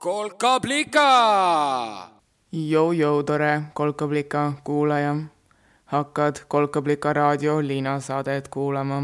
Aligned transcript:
kolkablika. 0.00 1.08
Jou-jou, 2.52 3.22
tore 3.22 3.62
kolkablika 3.74 4.52
kuulaja. 4.64 5.16
hakkad 5.84 6.40
Kolkablika 6.48 7.12
raadio 7.12 7.62
Liina 7.62 8.00
saadet 8.00 8.48
kuulama. 8.48 9.02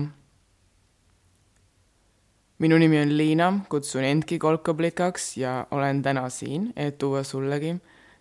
minu 2.59 2.79
nimi 2.79 3.01
on 3.01 3.17
Liina, 3.17 3.53
kutsun 3.69 4.05
endki 4.05 4.39
kolkablikaks 4.39 5.37
ja 5.37 5.67
olen 5.71 6.03
täna 6.03 6.29
siin, 6.29 6.73
et 6.77 6.99
tuua 6.99 7.23
sullegi 7.23 7.77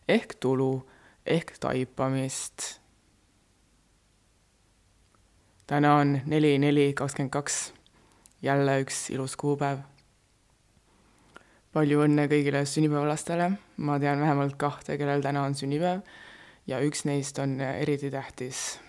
ehk 0.07 0.35
tulu 0.39 0.87
ehk 1.25 1.57
taipamist. 1.59 2.79
täna 5.67 5.95
on 5.95 6.21
neli, 6.25 6.57
neli, 6.57 6.93
kakskümmend 6.93 7.31
kaks. 7.31 7.73
jälle 8.41 8.81
üks 8.81 9.09
ilus 9.09 9.35
kuupäev 9.35 9.94
palju 11.75 12.05
õnne 12.05 12.29
kõigile 12.31 12.61
sünnipäevalastele, 12.69 13.49
ma 13.83 13.97
tean 13.99 14.21
vähemalt 14.23 14.55
kahte, 14.59 14.95
kellel 14.99 15.23
täna 15.23 15.43
on 15.43 15.55
sünnipäev 15.59 16.05
ja 16.71 16.79
üks 16.81 17.03
neist 17.05 17.39
on 17.43 17.59
eriti 17.59 18.11
tähtis. 18.11 18.79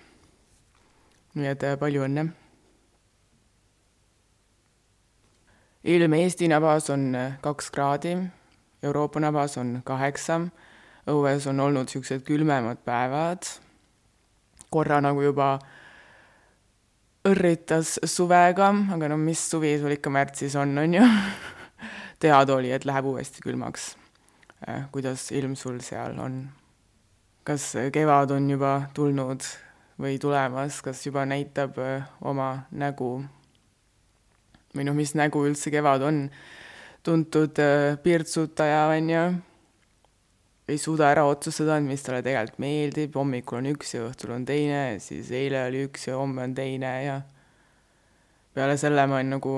nii 1.34 1.48
et 1.50 1.64
äh, 1.66 1.74
palju 1.78 2.04
õnne. 2.06 2.28
ilm 5.84 6.14
Eesti 6.18 6.48
nabas 6.48 6.90
on 6.90 7.14
äh, 7.14 7.34
kaks 7.42 7.70
kraadi, 7.70 8.16
Euroopa 8.82 9.20
nabas 9.20 9.58
on 9.58 9.80
kaheksa, 9.84 10.40
õues 11.10 11.46
on 11.50 11.60
olnud 11.60 11.90
niisugused 11.90 12.22
külmemad 12.22 12.84
päevad, 12.86 13.50
korra 14.70 15.00
nagu 15.02 15.22
juba 15.22 15.58
õrritas 17.26 17.98
suvega, 18.06 18.70
aga 18.94 19.10
no 19.10 19.18
mis 19.18 19.42
suvi 19.50 19.74
sul 19.82 19.98
ikka 19.98 20.10
märtsis 20.10 20.54
on, 20.54 20.78
on 20.78 20.98
ju 21.00 21.10
teada 22.18 22.56
oli, 22.56 22.72
et 22.72 22.84
läheb 22.84 23.06
uuesti 23.12 23.44
külmaks. 23.44 23.94
Äh, 24.68 24.86
kuidas 24.92 25.30
ilm 25.32 25.56
sul 25.56 25.80
seal 25.84 26.18
on? 26.18 26.46
kas 27.46 27.76
kevad 27.94 28.32
on 28.34 28.48
juba 28.50 28.88
tulnud 28.94 29.44
või 30.02 30.16
tulemas, 30.18 30.80
kas 30.82 31.04
juba 31.06 31.22
näitab 31.28 31.78
äh, 31.78 32.06
oma 32.24 32.66
nägu? 32.72 33.20
või 34.76 34.84
noh, 34.84 34.96
mis 34.96 35.14
nägu 35.16 35.44
üldse 35.46 35.70
kevad 35.72 36.04
on? 36.04 36.26
tuntud 37.06 37.60
äh, 37.62 37.94
pirtsutaja, 38.02 38.88
on 38.90 39.10
ju, 39.12 39.22
ei 40.66 40.78
suuda 40.82 41.12
ära 41.12 41.22
otsustada, 41.30 41.78
mis 41.84 42.02
talle 42.02 42.24
tegelikult 42.26 42.58
meeldib, 42.64 43.14
hommikul 43.14 43.60
on 43.60 43.70
üks 43.70 43.94
ja 43.94 44.02
õhtul 44.08 44.34
on 44.34 44.48
teine, 44.48 44.98
siis 45.04 45.30
eile 45.30 45.68
oli 45.68 45.84
üks 45.86 46.08
ja 46.08 46.16
homme 46.18 46.42
on 46.48 46.56
teine 46.56 46.92
ja 47.04 47.20
peale 48.56 48.74
selle 48.80 49.04
ma 49.06 49.20
olen 49.20 49.36
nagu 49.36 49.54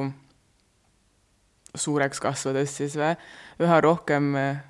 suureks 1.75 2.21
kasvades 2.23 2.73
siis 2.81 2.97
või, 2.99 3.13
üha 3.65 3.81
rohkem 3.85 4.33
äh, 4.39 4.63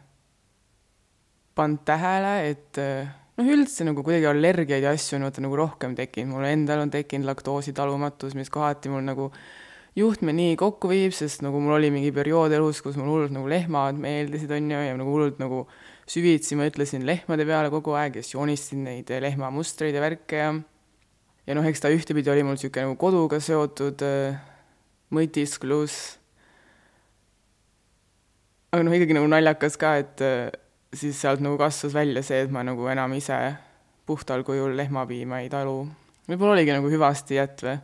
pannud 1.59 1.85
tähele, 1.87 2.35
et 2.51 2.81
äh, 2.83 3.11
noh, 3.39 3.53
üldse 3.55 3.87
nagu 3.87 4.03
kuidagi 4.07 4.29
allergiaid 4.31 4.87
ja 4.87 4.95
asju 4.97 5.19
on 5.19 5.29
vaata 5.29 5.45
nagu 5.45 5.59
rohkem 5.59 5.97
tekkinud, 5.99 6.35
mul 6.37 6.49
endal 6.49 6.85
on 6.85 6.93
tekkinud 6.95 7.29
laktoositalumatus, 7.31 8.37
mis 8.39 8.51
kohati 8.55 8.93
mul 8.93 9.05
nagu 9.07 9.31
juhtme 9.99 10.35
nii 10.37 10.57
kokku 10.59 10.91
viib, 10.91 11.15
sest 11.17 11.43
nagu 11.47 11.61
mul 11.63 11.79
oli 11.79 11.91
mingi 11.95 12.11
periood 12.15 12.55
elus, 12.55 12.83
kus 12.85 12.99
mul 12.99 13.11
hullult 13.13 13.35
nagu 13.35 13.51
lehmad 13.51 13.99
meeldisid, 13.99 14.53
on 14.55 14.73
ju, 14.75 14.83
ja 14.91 14.99
nagu 14.99 15.15
hullult 15.15 15.41
nagu 15.43 15.65
süvitsi 16.09 16.57
mõtlesin 16.57 17.05
lehmade 17.07 17.45
peale 17.49 17.71
kogu 17.73 17.95
aeg 17.99 18.19
ja 18.19 18.25
siis 18.25 18.37
joonistasin 18.37 18.85
neid 18.87 19.11
lehmamustreid 19.23 19.97
ja 19.97 20.03
värke 20.03 20.39
ja 20.41 20.53
ja 21.49 21.57
noh, 21.57 21.65
eks 21.65 21.81
ta 21.81 21.91
ühtepidi 21.93 22.31
oli 22.33 22.45
mul 22.45 22.57
niisugune 22.59 22.91
nagu 22.91 22.99
koduga 23.01 23.41
seotud 23.41 24.05
äh, 24.05 24.37
mõtisklus 25.15 26.18
aga 28.73 28.85
noh, 28.85 28.93
ikkagi 28.93 29.17
nagu 29.17 29.29
naljakas 29.31 29.79
ka, 29.81 29.95
et 30.03 30.25
äh, 30.25 30.51
siis 30.95 31.21
sealt 31.21 31.41
nagu 31.45 31.59
kasvas 31.61 31.95
välja 31.97 32.23
see, 32.25 32.43
et 32.45 32.53
ma 32.53 32.65
nagu 32.67 32.89
enam 32.93 33.15
ise 33.17 33.37
puhtal 34.09 34.45
kujul 34.45 34.77
lehmapiima 34.77 35.43
ei 35.45 35.49
talu. 35.53 35.87
võib-olla 36.29 36.57
oligi 36.57 36.75
nagu 36.75 36.91
hüvasti 36.93 37.39
jätt 37.39 37.65
või? 37.65 37.79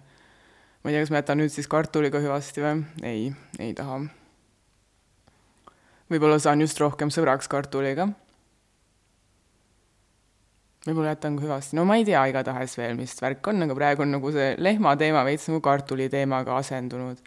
ma 0.85 0.91
ei 0.91 0.97
tea, 0.97 1.07
kas 1.07 1.15
ma 1.15 1.23
jätan 1.23 1.41
nüüd 1.41 1.53
siis 1.53 1.71
kartuliga 1.71 2.21
hüvasti 2.21 2.65
või? 2.65 2.85
ei, 3.03 3.33
ei 3.61 3.73
taha. 3.77 4.03
võib-olla 6.13 6.39
saan 6.41 6.61
just 6.65 6.81
rohkem 6.81 7.13
sõbraks 7.13 7.49
kartuliga. 7.49 8.11
võib-olla 10.85 11.15
jätan 11.15 11.41
ka 11.41 11.49
hüvasti, 11.49 11.81
no 11.81 11.89
ma 11.89 11.97
ei 11.97 12.05
tea 12.09 12.27
igatahes 12.29 12.77
veel, 12.77 12.97
mis 13.01 13.17
värk 13.25 13.53
on, 13.53 13.65
aga 13.65 13.77
praegu 13.77 14.05
on 14.05 14.19
nagu 14.19 14.37
see 14.37 14.53
lehma 14.61 14.99
teema 15.01 15.25
veits 15.25 15.49
nagu 15.49 15.65
kartuli 15.65 16.13
teemaga 16.13 16.61
asendunud. 16.61 17.25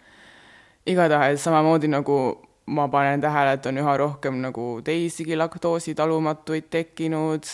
igatahes 0.86 1.42
samamoodi 1.42 1.90
nagu 1.90 2.20
ma 2.68 2.88
panen 2.92 3.22
tähele, 3.22 3.56
et 3.56 3.66
on 3.70 3.80
üha 3.80 3.96
rohkem 4.00 4.38
nagu 4.42 4.66
teisigi 4.84 5.36
laktoositalumatuid 5.38 6.68
tekkinud. 6.72 7.50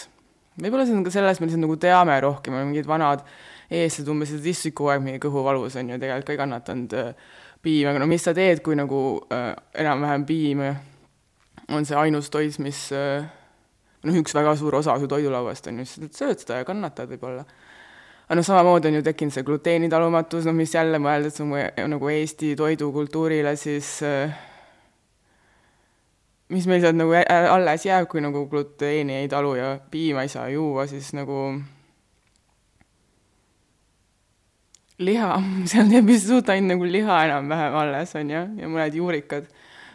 võib-olla 0.60 0.86
see 0.86 0.96
on 0.96 1.04
ka 1.06 1.12
selles, 1.14 1.40
me 1.40 1.48
lihtsalt 1.48 1.64
nagu 1.64 1.76
teame 1.82 2.18
rohkem, 2.22 2.56
mingid 2.60 2.88
vanad 2.90 3.24
eestlased 3.70 4.10
umbes, 4.10 4.34
et 4.34 4.46
issand, 4.52 4.74
kogu 4.76 4.92
aeg 4.92 5.04
mingi 5.04 5.22
kõhu 5.22 5.44
valus 5.46 5.78
on 5.80 5.90
ju, 5.90 5.98
tegelikult 6.00 6.28
ka 6.28 6.34
ei 6.34 6.40
kannatanud 6.40 6.96
äh, 7.00 7.30
piim, 7.64 7.88
aga 7.90 8.02
no 8.02 8.08
mis 8.10 8.26
sa 8.26 8.34
teed, 8.36 8.62
kui 8.64 8.76
nagu 8.78 9.00
äh, 9.34 9.52
enam-vähem 9.84 10.26
piim 10.28 10.64
on 11.72 11.86
see 11.88 11.98
ainus 11.98 12.30
toit, 12.30 12.58
mis 12.62 12.86
äh, 12.94 13.24
noh, 14.04 14.18
üks 14.20 14.36
väga 14.36 14.54
suur 14.60 14.80
osa 14.80 14.98
su 15.00 15.08
toidulauast 15.10 15.70
on 15.72 15.82
ju, 15.82 15.88
siis 15.88 16.18
sööd 16.18 16.42
seda 16.42 16.60
ja 16.60 16.68
kannatad 16.68 17.10
võib-olla 17.10 17.46
aga 18.24 18.38
noh, 18.38 18.46
samamoodi 18.46 18.90
on 18.90 18.98
ju 18.98 19.04
tekkinud 19.04 19.34
see 19.34 19.44
gluteenitalumatus, 19.46 20.46
noh, 20.48 20.56
mis 20.56 20.74
jälle 20.74 21.00
mõeldes 21.02 21.40
nagu 21.42 22.12
Eesti 22.12 22.54
toidukultuurile 22.56 23.56
siis 23.60 23.96
äh, 24.06 24.36
mis 26.52 26.66
meil 26.68 26.82
sealt 26.84 26.98
nagu 26.98 27.14
alles 27.16 27.86
jääb, 27.86 28.08
kui 28.10 28.20
nagu 28.24 28.44
gluteeni 28.50 29.22
ei 29.22 29.28
talu 29.32 29.54
ja 29.56 29.78
piima 29.90 30.24
ei 30.26 30.32
saa 30.32 30.48
juua, 30.52 30.86
siis 30.90 31.12
nagu 31.16 31.38
liha, 34.98 35.30
seal 35.70 35.92
jääb 35.92 36.08
vist 36.08 36.28
suht 36.28 36.50
ainult 36.52 36.74
nagu 36.74 36.88
liha 36.88 37.20
enam-vähem 37.28 37.78
alles, 37.80 38.14
on 38.20 38.34
ju, 38.34 38.42
ja 38.60 38.70
mõned 38.70 38.98
juurikad. 39.00 39.48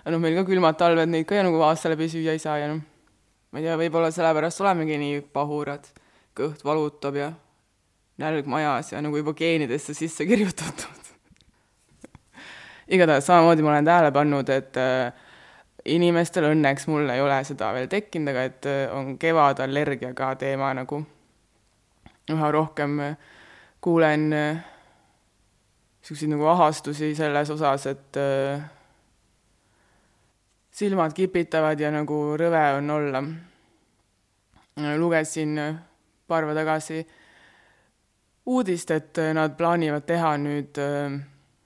aga 0.03 0.15
noh, 0.15 0.23
meil 0.23 0.39
ka 0.39 0.45
külmad 0.47 0.79
talved, 0.79 1.11
neid 1.11 1.27
ka 1.29 1.37
ju 1.37 1.45
nagu 1.45 1.61
aasta 1.67 1.91
läbi 1.93 2.09
süüa 2.11 2.33
ei 2.35 2.41
saa 2.41 2.57
ja 2.61 2.71
noh, 2.71 2.81
ma 3.51 3.61
ei 3.61 3.67
tea, 3.67 3.77
võib-olla 3.79 4.09
sellepärast 4.15 4.63
olemegi 4.63 4.97
nii 4.99 5.21
pahurad, 5.33 5.85
kõht 6.37 6.65
valutab 6.65 7.19
ja 7.19 7.31
nälg 8.19 8.49
majas 8.51 8.93
ja 8.93 9.03
nagu 9.03 9.15
juba 9.19 9.35
geenidesse 9.37 9.93
sisse 9.95 10.25
kirjutatud 10.27 11.13
igatahes 12.93 13.27
samamoodi 13.29 13.63
ma 13.63 13.75
olen 13.75 13.87
tähele 13.87 14.11
pannud, 14.15 14.49
et 14.51 14.79
äh, 14.79 15.27
inimestel 15.85 16.49
õnneks 16.49 16.87
mul 16.89 17.09
ei 17.13 17.21
ole 17.23 17.37
seda 17.47 17.71
veel 17.75 17.87
tekkinud, 17.91 18.31
aga 18.31 18.43
et 18.49 18.67
äh, 18.69 18.81
on 18.95 19.17
kevadallergiaga 19.21 20.33
teema 20.39 20.73
nagu 20.77 21.01
üha 22.29 22.51
rohkem 22.53 22.99
äh, 23.03 23.15
kuulen 23.81 24.29
niisuguseid 24.29 26.27
äh, 26.27 26.33
nagu 26.35 26.49
ahastusi 26.51 27.13
selles 27.15 27.49
osas, 27.55 27.85
et 27.89 28.19
silmad 30.79 31.13
kipitavad 31.15 31.79
ja 31.79 31.91
nagu 31.91 32.37
rõve 32.39 32.65
on 32.77 32.89
olla. 32.95 33.23
lugesin 34.97 35.57
paar 36.27 36.43
päeva 36.43 36.55
tagasi 36.55 37.07
uudist, 38.45 38.91
et 38.91 39.17
nad 39.33 39.57
plaanivad 39.57 40.05
teha 40.07 40.37
nüüd 40.37 40.77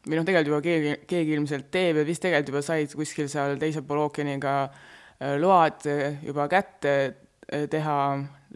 või 0.04 0.20
noh, 0.20 0.26
tegelikult 0.28 0.52
juba 0.52 0.62
keegi, 0.64 0.96
keegi 1.08 1.36
ilmselt 1.38 1.70
teeb 1.72 2.02
ja 2.02 2.08
vist 2.08 2.24
tegelikult 2.24 2.52
juba 2.52 2.64
said 2.66 2.96
kuskil 2.98 3.30
seal 3.32 3.56
teisel 3.62 3.86
pool 3.88 4.04
ookeaniga 4.04 4.54
äh, 4.68 5.36
load 5.40 5.88
äh, 5.88 6.20
juba 6.26 6.50
kätte 6.52 6.94
äh, 7.00 7.66
teha 7.72 7.98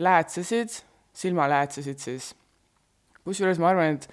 läätsesid, 0.04 0.76
silmaläätsesid 1.16 2.04
siis. 2.04 2.34
kusjuures 3.24 3.60
ma 3.64 3.72
arvan, 3.72 3.96
et 3.98 4.08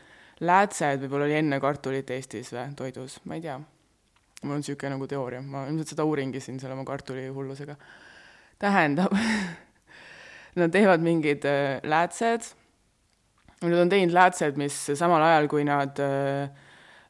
läätsed 0.46 1.02
võib-olla 1.02 1.26
oli 1.28 1.38
enne 1.40 1.60
kartulit 1.62 2.10
Eestis 2.14 2.52
või 2.54 2.70
toidus, 2.78 3.18
ma 3.26 3.38
ei 3.38 3.42
tea. 3.42 3.58
mul 4.44 4.56
on 4.56 4.62
niisugune 4.62 4.94
nagu 4.94 5.10
teooria, 5.10 5.42
ma 5.42 5.66
ilmselt 5.66 5.94
seda 5.94 6.06
uuringi 6.06 6.40
siin 6.40 6.60
selle 6.62 6.78
oma 6.78 6.86
kartulihullusega. 6.86 7.74
tähendab 8.62 9.14
nad 10.60 10.70
teevad 10.70 11.02
mingid 11.02 11.42
läätsed, 11.82 12.52
nad 13.64 13.80
on 13.80 13.90
teinud 13.90 14.14
läätsed, 14.14 14.54
mis 14.60 14.78
samal 14.94 15.22
ajal, 15.22 15.50
kui 15.50 15.66
nad 15.66 15.98
äh, 15.98 16.62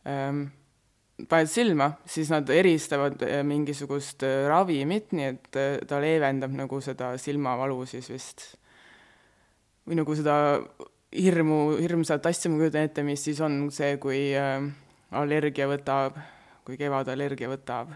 paned 0.05 1.51
silma, 1.51 1.89
siis 2.11 2.31
nad 2.33 2.49
eristavad 2.51 3.23
äh, 3.23 3.43
mingisugust 3.47 4.25
äh, 4.27 4.47
ravimit, 4.51 5.13
nii 5.15 5.29
et 5.31 5.59
äh, 5.59 5.77
ta 5.89 6.01
leevendab 6.03 6.55
nagu 6.57 6.81
seda 6.83 7.15
silmavalu 7.21 7.85
siis 7.87 8.11
vist. 8.11 8.47
või 9.87 10.01
nagu 10.01 10.17
seda 10.17 10.37
hirmu, 11.15 11.77
hirmsat 11.79 12.27
asja 12.27 12.51
ma 12.51 12.59
kujutan 12.59 12.89
ette, 12.89 13.05
mis 13.07 13.23
siis 13.23 13.41
on 13.45 13.69
see, 13.75 13.95
kui 14.03 14.33
äh, 14.35 14.67
allergia 15.15 15.69
võtab, 15.71 16.19
kui 16.67 16.81
kevadallergia 16.81 17.53
võtab. 17.53 17.95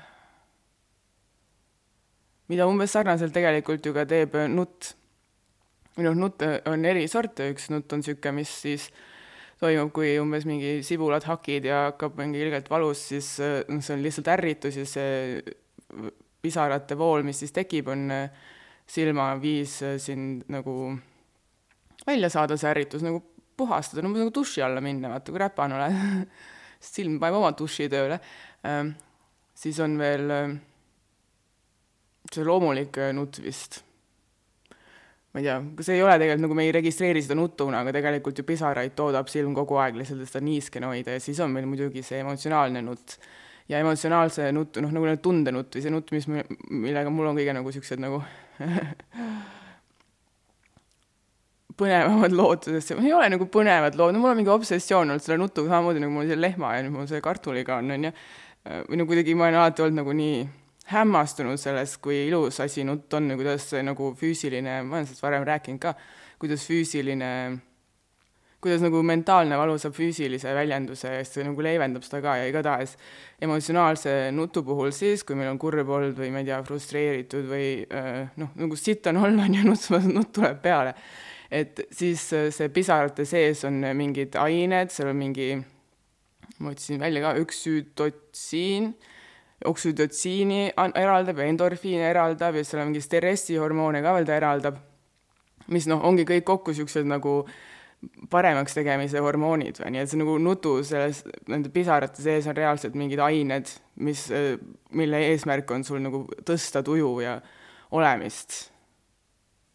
mida 2.48 2.64
umbes 2.70 2.94
sarnaselt 2.94 3.34
tegelikult 3.34 3.84
ju 3.84 3.92
ka 3.92 4.06
teeb 4.06 4.36
nutt. 4.48 4.94
või 5.96 6.06
noh, 6.06 6.14
nutt 6.14 6.46
on 6.70 6.84
eri 6.84 7.08
sorte, 7.08 7.50
üks 7.50 7.70
nutt 7.74 7.92
on 7.92 7.98
niisugune, 7.98 8.38
mis 8.38 8.60
siis 8.62 8.92
äh, 8.92 9.17
toimub, 9.58 9.90
kui 9.94 10.12
umbes 10.22 10.46
mingi 10.48 10.78
sibulad 10.86 11.24
hakid 11.26 11.66
ja 11.66 11.88
hakkab 11.88 12.18
mingi 12.20 12.40
ilgelt 12.44 12.68
valus, 12.70 13.08
siis 13.10 13.32
noh, 13.40 13.82
see 13.82 13.96
on 13.96 14.04
lihtsalt 14.04 14.30
ärritus 14.36 14.78
ja 14.78 14.86
see 14.86 15.42
pisarate 16.42 16.94
vool, 16.98 17.24
mis 17.26 17.40
siis 17.42 17.54
tekib, 17.56 17.90
on 17.90 18.06
silmaviis 18.88 19.80
sind 20.00 20.46
nagu 20.52 20.92
välja 22.06 22.30
saada, 22.32 22.56
see 22.56 22.70
ärritus 22.70 23.02
nagu 23.04 23.20
puhastada, 23.58 24.04
no 24.04 24.12
nagu 24.14 24.30
duši 24.34 24.62
alla 24.62 24.80
minna, 24.84 25.10
vaata 25.12 25.34
kui 25.34 25.42
räpane 25.42 25.76
oled 25.76 25.98
silm 26.94 27.18
paneb 27.18 27.40
oma 27.40 27.52
duši 27.58 27.88
tööle 27.90 28.20
ähm,. 28.66 28.94
siis 29.58 29.80
on 29.82 29.98
veel 29.98 30.30
äh, 30.30 30.54
see 32.30 32.46
loomulik 32.46 33.00
nutt 33.16 33.40
vist. 33.42 33.82
Ma 35.32 35.40
ei 35.42 35.44
tea, 35.44 35.58
kas 35.76 35.90
ei 35.92 36.00
ole 36.02 36.14
tegelikult 36.16 36.44
nagu 36.46 36.56
me 36.56 36.64
ei 36.64 36.72
registreeri 36.78 37.20
seda 37.24 37.36
nutuna, 37.36 37.82
aga 37.82 37.92
tegelikult 37.98 38.40
ju 38.40 38.46
pisaraid 38.48 38.94
toodab 38.96 39.28
silm 39.28 39.52
kogu 39.56 39.76
aeg 39.82 39.98
lihtsalt, 40.00 40.22
et 40.24 40.30
seda 40.30 40.44
niiskena 40.46 40.88
hoida 40.92 41.18
ja 41.18 41.20
siis 41.22 41.40
on 41.44 41.52
meil 41.52 41.68
muidugi 41.68 42.02
see 42.06 42.22
emotsionaalne 42.22 42.82
nutt. 42.84 43.18
ja 43.68 43.82
emotsionaalse 43.84 44.48
nutt, 44.56 44.78
noh, 44.80 44.92
nagu 44.94 45.16
tundenutt 45.20 45.74
või 45.76 45.82
see 45.84 45.92
nutt, 45.92 46.12
mis, 46.16 46.24
millega 46.72 47.10
mul 47.12 47.28
on 47.28 47.36
kõige 47.36 47.52
nagu 47.52 47.72
siuksed 47.74 48.00
nagu 48.00 48.22
põnevamad 51.78 52.32
lood, 52.32 52.64
sest 52.64 52.90
see 52.90 53.02
ei 53.04 53.12
ole 53.14 53.28
nagu 53.34 53.46
põnevad 53.52 53.98
lood, 54.00 54.14
no 54.14 54.22
mul 54.22 54.32
on 54.32 54.40
mingi 54.40 54.54
obsessioon 54.54 55.12
olnud 55.12 55.22
selle 55.22 55.36
nutuga 55.42 55.74
samamoodi 55.74 56.00
nagu 56.02 56.14
mul 56.14 56.30
see 56.30 56.40
lehma 56.40 56.72
ja 56.78 56.86
nüüd 56.86 56.96
mul 56.96 57.10
see 57.10 57.20
kartuliga 57.22 57.76
on, 57.82 57.92
onju. 57.98 58.14
või 58.88 59.02
no 59.02 59.06
kuidagi 59.10 59.36
ma 59.36 59.50
olen 59.50 59.60
alati 59.60 59.84
olnud 59.84 60.00
nagu 60.00 60.16
nii 60.16 60.40
hämmastunud 60.88 61.60
sellest, 61.60 62.00
kui 62.04 62.26
ilus 62.26 62.60
asi 62.64 62.84
nutt 62.86 63.12
on 63.14 63.30
ja 63.32 63.36
kuidas 63.38 63.70
see 63.70 63.84
nagu 63.84 64.12
füüsiline, 64.16 64.82
ma 64.86 64.98
olen 64.98 65.08
sellest 65.08 65.24
varem 65.24 65.46
rääkinud 65.48 65.82
ka, 65.82 65.94
kuidas 66.40 66.64
füüsiline, 66.68 67.30
kuidas 68.62 68.82
nagu 68.82 69.02
mentaalne 69.06 69.58
valu 69.60 69.76
saab 69.78 69.94
füüsilise 69.98 70.54
väljenduse 70.56 71.12
ja 71.12 71.22
siis 71.22 71.36
see 71.36 71.46
nagu 71.46 71.62
leevendab 71.62 72.06
seda 72.06 72.22
ka 72.24 72.38
ja 72.40 72.48
igatahes 72.50 72.96
emotsionaalse 73.44 74.16
nutu 74.34 74.64
puhul 74.66 74.90
siis, 74.96 75.24
kui 75.28 75.38
meil 75.38 75.52
on 75.52 75.60
kurb 75.60 75.92
olnud 75.92 76.18
või 76.18 76.32
ma 76.34 76.42
ei 76.42 76.48
tea, 76.48 76.60
frustreeritud 76.66 77.48
või 77.52 77.70
noh, 78.40 78.54
nagu 78.56 78.80
sitt 78.80 79.06
on 79.12 79.20
olla, 79.22 79.44
on 79.44 79.58
ju, 79.60 79.66
nutt, 79.68 79.90
nutt 80.18 80.32
tuleb 80.40 80.62
peale. 80.64 80.96
Et 81.50 81.80
siis 81.90 82.26
äh, 82.36 82.48
see 82.52 82.68
pisarate 82.72 83.24
sees 83.28 83.64
on 83.64 83.80
mingid 83.96 84.36
ained, 84.36 84.92
seal 84.92 85.12
on 85.12 85.16
mingi, 85.16 85.54
ma 86.60 86.74
otsisin 86.74 87.00
välja 87.00 87.22
ka, 87.24 87.32
üksütotsiin, 87.40 88.90
oksüdotsiini 89.66 90.68
eraldab 90.76 91.40
ja 91.40 91.48
endorfiini 91.50 92.04
eraldab 92.06 92.54
ja 92.58 92.64
seal 92.66 92.82
on 92.84 92.92
mingi 92.92 93.02
stressihormoone 93.02 94.02
ka 94.04 94.14
veel 94.14 94.28
ta 94.28 94.36
eraldab, 94.38 94.78
mis 95.74 95.88
noh, 95.90 96.04
ongi 96.06 96.26
kõik 96.28 96.46
kokku 96.46 96.74
niisugused 96.74 97.08
nagu 97.10 97.40
paremaks 98.30 98.76
tegemise 98.78 99.18
hormoonid 99.18 99.80
või 99.82 99.96
nii, 99.96 100.04
et 100.04 100.12
see 100.12 100.20
nagu 100.20 100.36
nutu 100.38 100.76
selles, 100.86 101.24
nende 101.50 101.72
pisarate 101.74 102.22
sees 102.22 102.46
on 102.46 102.54
reaalselt 102.54 102.94
mingid 102.94 103.18
ained, 103.24 103.74
mis, 104.06 104.28
mille 104.94 105.24
eesmärk 105.32 105.74
on 105.74 105.82
sul 105.86 105.98
nagu 106.04 106.22
tõsta 106.46 106.84
tuju 106.86 107.16
ja 107.24 107.40
olemist 107.90 108.68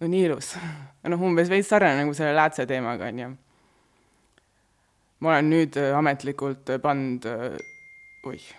no 0.03 0.09
nii 0.11 0.25
ilus. 0.27 0.53
noh, 1.11 1.23
umbes 1.27 1.51
veits 1.51 1.71
sarnane 1.71 2.03
nagu 2.03 2.15
selle 2.17 2.35
läätse 2.37 2.67
teemaga, 2.69 3.09
on 3.11 3.23
ju. 3.23 3.29
ma 5.23 5.31
olen 5.31 5.53
nüüd 5.53 5.79
äh, 5.79 5.93
ametlikult 5.95 6.73
äh, 6.73 6.81
pannud, 6.83 7.27
äh, 7.29 8.27
oih. 8.27 8.49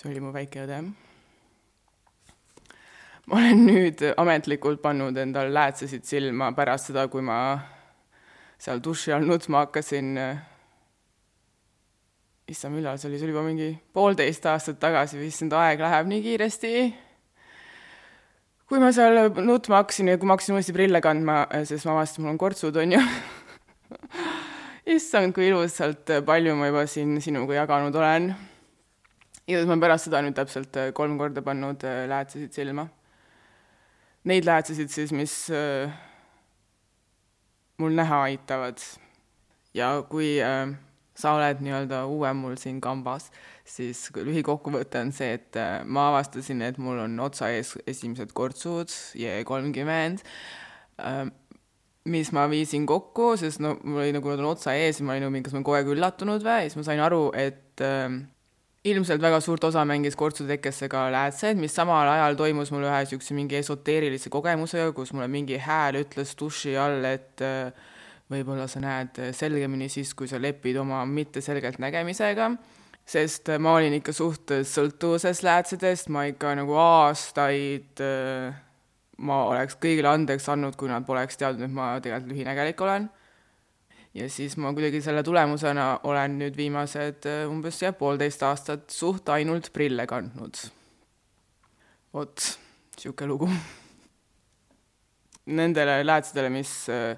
See 0.00 0.08
oli 0.08 0.20
mu 0.24 0.30
väike 0.32 0.62
õde. 0.64 0.78
ma 3.28 3.36
olen 3.36 3.66
nüüd 3.66 4.00
ametlikult 4.16 4.80
pannud 4.80 5.18
endal 5.20 5.52
läätsesid 5.52 6.06
silma 6.08 6.54
pärast 6.56 6.88
seda, 6.88 7.04
kui 7.12 7.20
ma 7.20 7.60
seal 8.56 8.80
duši 8.80 9.12
all 9.12 9.28
nutma 9.28 9.66
hakkasin 9.66 10.16
issand, 12.50 12.74
millal 12.78 12.96
see 12.98 13.10
oli, 13.10 13.20
see 13.20 13.28
oli 13.28 13.34
juba 13.34 13.44
mingi 13.44 13.68
poolteist 13.92 14.48
aastat 14.48 14.80
tagasi, 14.80 15.20
issand, 15.26 15.52
aeg 15.52 15.84
läheb 15.84 16.08
nii 16.10 16.24
kiiresti. 16.24 16.74
kui 18.70 18.80
ma 18.80 18.88
seal 18.96 19.28
nutma 19.44 19.82
hakkasin 19.82 20.14
ja 20.14 20.18
kui 20.18 20.30
ma 20.30 20.38
hakkasin 20.38 20.56
uuesti 20.56 20.74
prille 20.76 21.04
kandma, 21.04 21.42
sest 21.68 21.84
ma 21.84 21.98
avastasin, 21.98 22.24
mul 22.24 22.32
on 22.34 22.40
kortsud, 22.40 22.80
on 22.80 22.96
ju 22.96 23.02
issand, 24.96 25.36
kui 25.36 25.52
ilusalt 25.52 26.16
palju 26.24 26.56
ma 26.56 26.72
juba 26.72 26.88
siin 26.88 27.18
sinuga 27.20 27.60
jaganud 27.60 28.00
olen. 28.00 28.32
Igatahes 29.50 29.66
ma 29.66 29.74
olen 29.74 29.84
pärast 29.84 30.06
seda 30.06 30.22
nüüd 30.24 30.38
täpselt 30.38 30.78
kolm 30.94 31.18
korda 31.20 31.42
pannud 31.44 31.82
äh, 31.86 32.04
läätsesid 32.10 32.54
silma. 32.54 32.86
Neid 34.30 34.46
läätsesid 34.46 34.92
siis, 34.92 35.14
mis 35.16 35.34
äh, 35.54 35.90
mul 37.80 37.96
näha 37.96 38.22
aitavad. 38.28 38.78
ja 39.74 39.90
kui 40.10 40.38
äh, 40.42 40.72
sa 41.20 41.34
oled 41.36 41.60
nii-öelda 41.64 42.04
uuem 42.10 42.40
mul 42.44 42.56
siin 42.60 42.80
kambas, 42.82 43.28
siis 43.68 44.08
lühikokkuvõte 44.16 45.02
on 45.04 45.12
see, 45.14 45.36
et 45.38 45.58
äh, 45.60 45.80
ma 45.84 46.08
avastasin, 46.10 46.62
et 46.66 46.80
mul 46.80 46.98
on 47.04 47.18
otsa 47.22 47.50
ees 47.54 47.76
esimesed 47.90 48.34
kortsud, 48.36 48.92
J 49.18 49.44
kolmkümmend, 49.48 50.24
ähm, 51.04 51.32
mis 52.10 52.32
ma 52.36 52.46
viisin 52.50 52.86
kokku, 52.88 53.34
sest 53.40 53.62
no 53.62 53.76
mul 53.84 54.02
oli 54.04 54.16
nagu, 54.16 54.32
nad 54.32 54.42
on 54.42 54.52
otsa 54.54 54.74
ees 54.78 55.00
ja 55.00 55.06
ma 55.06 55.16
olin 55.16 55.28
nagu, 55.28 55.44
kas 55.44 55.54
ma 55.54 55.60
olen 55.60 55.68
kogu 55.68 55.80
aeg 55.80 55.94
üllatunud 55.94 56.46
või, 56.46 56.68
siis 56.68 56.80
ma 56.80 56.86
sain 56.88 57.04
aru, 57.04 57.22
et 57.36 57.84
äh, 57.84 58.08
ilmselt 58.84 59.20
väga 59.20 59.40
suurt 59.44 59.64
osa 59.68 59.84
mängis 59.84 60.16
kortsutekkesse 60.16 60.88
ka 60.88 61.04
läätsed, 61.12 61.58
mis 61.60 61.74
samal 61.76 62.08
ajal 62.08 62.36
toimus 62.38 62.70
mul 62.72 62.86
ühe 62.88 63.00
niisuguse 63.02 63.36
mingi 63.36 63.58
esoteerilise 63.58 64.32
kogemusega, 64.32 64.94
kus 64.96 65.12
mulle 65.12 65.28
mingi 65.28 65.58
hääl 65.60 66.00
ütles 66.00 66.32
duši 66.40 66.76
all, 66.80 67.04
et 67.04 67.44
äh, 67.44 67.74
võib-olla 68.30 68.66
sa 68.70 68.80
näed 68.80 69.20
selgemini 69.36 69.90
siis, 69.92 70.14
kui 70.16 70.30
sa 70.30 70.40
lepid 70.40 70.78
oma 70.80 71.02
mitteselgelt 71.08 71.80
nägemisega, 71.82 72.50
sest 73.04 73.50
ma 73.60 73.74
olin 73.76 73.98
ikka 73.98 74.14
suht 74.16 74.54
sõltuvuses 74.70 75.42
läätsedest, 75.44 76.08
ma 76.14 76.24
ikka 76.30 76.54
nagu 76.62 76.76
aastaid, 76.80 78.00
ma 79.20 79.40
oleks 79.50 79.76
kõigile 79.82 80.12
andeks 80.14 80.48
andnud, 80.52 80.78
kui 80.78 80.88
nad 80.88 81.04
poleks 81.06 81.40
teadnud, 81.40 81.66
et 81.66 81.74
ma 81.74 81.92
tegelikult 82.00 82.32
lühinägelik 82.32 82.86
olen. 82.86 83.10
Ja 84.14 84.28
siis 84.30 84.56
ma 84.58 84.72
kuidagi 84.74 85.02
selle 85.04 85.22
tulemusena 85.22 86.00
olen 86.08 86.38
nüüd 86.40 86.56
viimased 86.58 87.28
umbes 87.50 87.80
jah, 87.82 87.94
poolteist 87.96 88.42
aastat 88.42 88.90
suht 88.90 89.28
ainult 89.30 89.70
prille 89.72 90.06
kandnud. 90.10 90.58
vot, 92.14 92.46
niisugune 92.96 93.28
lugu. 93.30 93.50
Nendele 95.50 96.00
läätsedele, 96.06 96.50
mis 96.50 96.72
äh, 96.90 97.16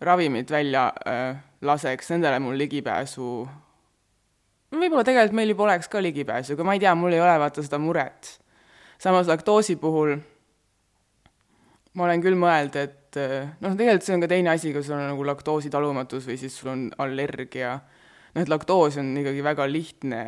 ravimit 0.00 0.50
välja 0.50 0.92
äh, 1.06 1.36
laseks, 1.62 2.10
nendele 2.10 2.38
mul 2.42 2.56
ligipääsu, 2.58 3.28
võib-olla 4.74 5.04
tegelikult 5.04 5.36
meil 5.36 5.52
juba 5.52 5.66
oleks 5.68 5.90
ka 5.90 6.02
ligipääsu, 6.02 6.54
aga 6.54 6.66
ma 6.66 6.74
ei 6.74 6.82
tea, 6.82 6.94
mul 6.98 7.14
ei 7.14 7.22
ole 7.22 7.38
vaata 7.38 7.62
seda 7.62 7.78
muret. 7.82 8.38
samas 8.98 9.26
laktoosi 9.26 9.76
puhul 9.76 10.16
ma 11.98 12.06
olen 12.06 12.22
küll 12.22 12.38
mõelnud, 12.38 12.78
et 12.78 12.97
äh, 13.16 13.48
noh, 13.64 13.76
tegelikult 13.78 14.04
see 14.04 14.16
on 14.16 14.24
ka 14.24 14.30
teine 14.30 14.52
asi, 14.52 14.72
kui 14.74 14.84
sul 14.84 14.98
on 14.98 15.06
nagu 15.08 15.26
laktoositalumatus 15.30 16.28
või 16.28 16.36
siis 16.40 16.56
sul 16.58 16.72
on 16.74 16.86
allergia. 17.00 17.78
noh, 18.34 18.42
et 18.42 18.50
laktoos 18.52 18.98
on 19.00 19.16
ikkagi 19.16 19.44
väga 19.44 19.66
lihtne 19.70 20.24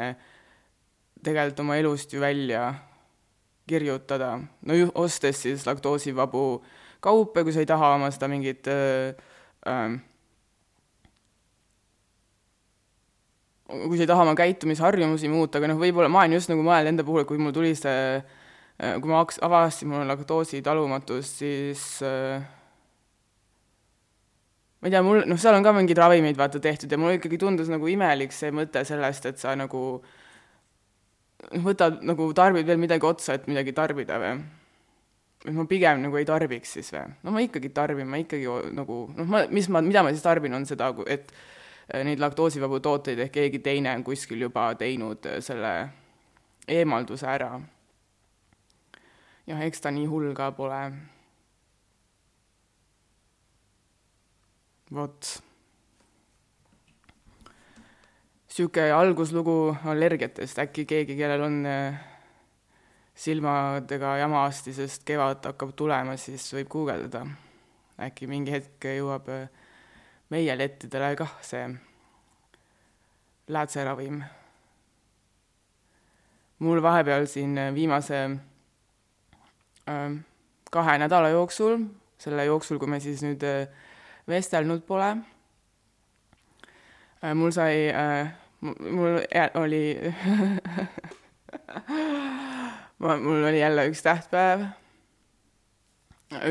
tegelikult 1.22 1.64
oma 1.64 1.76
elust 1.76 2.12
ju 2.14 2.20
välja 2.20 2.74
kirjutada, 3.68 4.38
no 4.66 4.74
ju 4.74 4.90
ostes 4.98 5.42
siis 5.44 5.66
laktoosivabu 5.66 6.44
kaupe, 7.00 7.44
kui 7.44 7.52
sa 7.52 7.62
ei 7.62 7.68
taha 7.68 7.94
oma 7.96 8.10
seda 8.10 8.28
mingit 8.28 8.66
äh, 8.70 9.12
ähm, 9.68 10.00
kui 13.70 13.98
sa 13.98 14.04
ei 14.04 14.10
taha 14.10 14.24
oma 14.26 14.34
käitumisharjumusi 14.38 15.30
muuta, 15.30 15.60
aga 15.60 15.70
noh, 15.70 15.80
võib-olla 15.80 16.10
ma 16.10 16.24
olen 16.24 16.38
just 16.38 16.50
nagu 16.50 16.64
mõelnud 16.66 16.94
enda 16.94 17.06
puhul, 17.06 17.26
kui 17.28 17.38
mul 17.40 17.54
tuli 17.54 17.72
see, 17.78 18.18
äh, 18.18 18.96
kui 18.98 19.12
ma 19.12 19.22
avastasin, 19.22 19.90
mul 19.92 20.02
on 20.02 20.10
laktoositalumatus, 20.10 21.36
siis 21.40 21.84
äh, 22.06 22.42
ma 24.80 24.88
ei 24.88 24.94
tea, 24.94 25.02
mul, 25.04 25.24
noh, 25.28 25.40
seal 25.40 25.58
on 25.58 25.66
ka 25.66 25.74
mingeid 25.76 26.00
ravimeid 26.00 26.38
vaata 26.40 26.60
tehtud 26.62 26.92
ja 26.92 26.98
mulle 27.00 27.18
ikkagi 27.18 27.38
tundus 27.40 27.68
nagu 27.72 27.88
imelik 27.90 28.32
see 28.32 28.52
mõte 28.54 28.84
sellest, 28.88 29.28
et 29.28 29.42
sa 29.42 29.52
nagu 29.58 29.82
noh, 30.00 31.62
võtad 31.66 32.00
nagu, 32.06 32.30
tarbid 32.36 32.68
veel 32.68 32.80
midagi 32.80 33.06
otsa, 33.06 33.36
et 33.36 33.46
midagi 33.50 33.76
tarbida 33.76 34.18
või 34.22 34.38
et 35.40 35.54
ma 35.56 35.64
pigem 35.64 36.02
nagu 36.04 36.18
ei 36.20 36.26
tarbiks 36.28 36.74
siis 36.76 36.90
või? 36.92 37.06
no 37.24 37.32
ma 37.32 37.44
ikkagi 37.44 37.70
tarbin, 37.76 38.08
ma 38.10 38.20
ikkagi 38.20 38.48
nagu 38.76 39.02
noh, 39.16 39.28
ma, 39.28 39.46
mis 39.52 39.70
ma, 39.72 39.80
mida 39.84 40.04
ma 40.04 40.12
siis 40.12 40.24
tarbin, 40.24 40.54
on 40.56 40.66
seda, 40.68 40.90
et 41.08 41.32
äh, 41.88 42.02
neid 42.04 42.20
laktoosivabu 42.20 42.82
tooteid 42.84 43.22
ehk 43.24 43.32
keegi 43.38 43.62
teine 43.64 43.94
on 43.96 44.04
kuskil 44.04 44.44
juba 44.48 44.70
teinud 44.80 45.24
äh, 45.30 45.40
selle 45.44 45.72
eemalduse 46.68 47.26
ära. 47.26 47.54
jah, 49.48 49.64
eks 49.64 49.80
ta 49.80 49.90
nii 49.90 50.06
hull 50.10 50.34
ka 50.36 50.50
pole. 50.52 50.82
Vot. 54.94 55.42
niisugune 58.50 58.92
alguslugu 58.92 59.76
allergiatest, 59.88 60.58
äkki 60.58 60.84
keegi, 60.84 61.14
kellel 61.16 61.44
on 61.46 61.60
äh, 61.66 62.00
silmadega 63.14 64.16
jamasti, 64.20 64.74
sest 64.74 65.04
kevad 65.08 65.44
hakkab 65.46 65.72
tulema, 65.76 66.16
siis 66.16 66.48
võib 66.56 66.68
guugeldada. 66.72 67.26
äkki 68.00 68.26
mingi 68.26 68.52
hetk 68.52 68.84
jõuab 68.96 69.28
äh, 69.28 69.48
meie 70.30 70.56
lettidele 70.56 71.14
kah 71.16 71.38
see 71.44 71.68
läätseravim. 73.48 74.22
mul 76.58 76.82
vahepeal 76.82 77.26
siin 77.26 77.54
viimase 77.74 78.18
äh, 79.88 80.10
kahe 80.70 80.98
nädala 80.98 81.28
jooksul, 81.28 81.78
selle 82.18 82.44
jooksul, 82.44 82.78
kui 82.78 82.88
me 82.88 83.00
siis 83.00 83.22
nüüd 83.22 83.42
äh, 83.46 83.68
vestelnud 84.30 84.82
pole 84.88 85.10
äh,, 87.22 87.34
mul 87.34 87.52
sai 87.54 87.88
äh,, 87.90 88.32
mul 88.62 89.20
oli 89.60 89.84
ma, 93.00 93.16
mul 93.16 93.44
oli 93.44 93.60
jälle 93.60 93.86
üks 93.90 94.02
tähtpäev, 94.04 94.66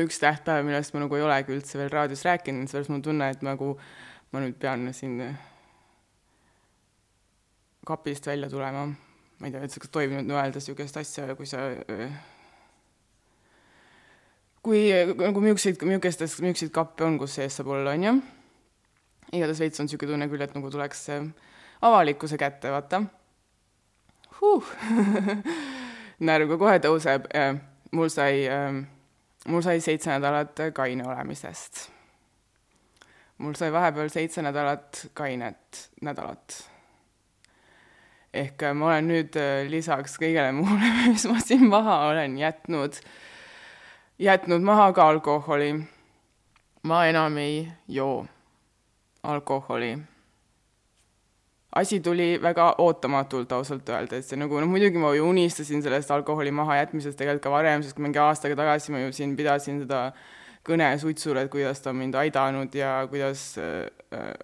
üks 0.02 0.18
tähtpäev, 0.22 0.64
millest 0.66 0.94
ma 0.94 1.04
nagu 1.04 1.18
ei 1.18 1.24
olegi 1.26 1.54
üldse 1.54 1.78
veel 1.80 1.92
raadios 1.92 2.24
rääkinud, 2.26 2.66
sellepärast 2.70 2.90
mul 2.92 3.00
on 3.00 3.06
tunne, 3.06 3.30
et 3.34 3.46
nagu 3.46 3.74
ma 4.32 4.42
nüüd 4.42 4.58
pean 4.62 4.88
siin 4.96 5.20
kapist 7.86 8.26
välja 8.26 8.50
tulema. 8.50 8.88
ma 9.40 9.48
ei 9.48 9.54
tea 9.54 9.62
üldse, 9.64 9.80
kas 9.80 9.92
tohib 9.94 10.12
nüüd 10.12 10.34
öelda 10.34 10.60
niisugust 10.60 10.98
asja, 11.00 11.34
kui 11.36 11.48
sa 11.48 11.70
kui 14.62 14.88
nagu 14.92 15.40
niisuguseid, 15.44 15.80
niisugustes, 15.86 16.40
niisuguseid 16.40 16.74
kappe 16.74 17.06
on, 17.06 17.18
kus 17.20 17.38
sees 17.38 17.56
saab 17.56 17.72
olla, 17.76 17.94
on 17.96 18.04
ju. 18.04 18.18
igatahes 19.32 19.64
veits 19.64 19.80
on 19.80 19.88
niisugune 19.88 20.12
tunne 20.12 20.28
küll, 20.28 20.44
et 20.44 20.54
nagu 20.56 20.70
tuleks 20.70 21.08
avalikkuse 21.86 22.38
kätte, 22.40 22.72
vaata 22.74 23.04
huh. 24.40 24.64
närv 26.28 26.56
kohe 26.60 26.80
tõuseb. 26.82 27.28
mul 27.96 28.10
sai, 28.12 28.44
mul 29.50 29.64
sai 29.64 29.80
seitse 29.84 30.12
nädalat 30.12 30.66
kaine 30.76 31.06
olemisest. 31.08 31.88
mul 33.38 33.56
sai 33.58 33.72
vahepeal 33.72 34.12
seitse 34.12 34.42
nädalat 34.42 35.06
kainet 35.14 35.88
nädalat. 36.02 36.60
ehk 38.34 38.62
ma 38.74 38.92
olen 38.92 39.10
nüüd 39.10 39.36
äh, 39.40 39.66
lisaks 39.68 40.16
kõigele 40.20 40.52
muule, 40.54 40.94
mis 41.10 41.26
ma 41.26 41.40
siin 41.42 41.66
maha 41.68 42.04
olen 42.12 42.38
jätnud, 42.38 43.00
jätnud 44.20 44.62
maha 44.62 44.92
ka 44.92 45.08
alkoholi. 45.08 45.72
ma 46.82 47.06
enam 47.06 47.36
ei 47.38 47.68
joo 47.88 48.26
alkoholi 49.22 49.98
asi 51.74 52.00
tuli 52.00 52.38
väga 52.42 52.74
ootamatult 52.78 53.52
ausalt 53.52 53.88
öeldes 53.88 54.32
ja 54.32 54.38
nagu 54.40 54.60
noh, 54.60 54.68
muidugi 54.68 54.98
ma 54.98 55.12
ju 55.14 55.28
unistasin 55.28 55.82
sellest 55.82 56.10
alkoholi 56.10 56.50
mahajätmisest 56.50 57.18
tegelikult 57.18 57.44
ka 57.46 57.52
varem, 57.54 57.82
sest 57.82 57.98
mingi 58.02 58.18
aastaga 58.18 58.56
tagasi 58.58 58.92
ma 58.92 59.04
ju 59.04 59.12
siin 59.14 59.36
pidasin 59.38 59.84
seda 59.84 60.10
kõne 60.66 60.90
suitsule, 61.00 61.46
et 61.46 61.52
kuidas 61.52 61.80
ta 61.80 61.92
on 61.94 62.00
mind 62.02 62.18
aidanud 62.20 62.74
ja 62.74 63.06
kuidas 63.10 63.54
äh, 63.62 63.86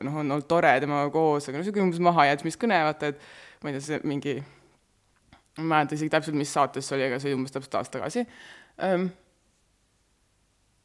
noh, 0.06 0.20
on 0.22 0.30
olnud 0.30 0.46
tore 0.48 0.70
temaga 0.80 1.10
koos, 1.12 1.48
aga 1.48 1.58
noh, 1.58 1.64
niisugune 1.64 1.88
umbes 1.88 2.00
mahajätmiskõne, 2.06 2.78
vaata, 2.88 3.12
et 3.12 3.64
ma 3.64 3.72
ei 3.72 3.76
tea, 3.76 3.86
see 3.88 4.00
mingi, 4.06 4.38
ma 5.58 5.64
ei 5.64 5.70
mäleta 5.74 5.98
isegi 5.98 6.14
täpselt, 6.14 6.38
mis 6.38 6.54
saates 6.54 6.88
see 6.88 6.96
oli, 6.96 7.08
aga 7.10 7.20
see 7.20 7.32
oli 7.32 7.40
umbes 7.42 7.56
täpselt 7.58 7.80
aasta 7.80 7.98
tagasi. 7.98 8.24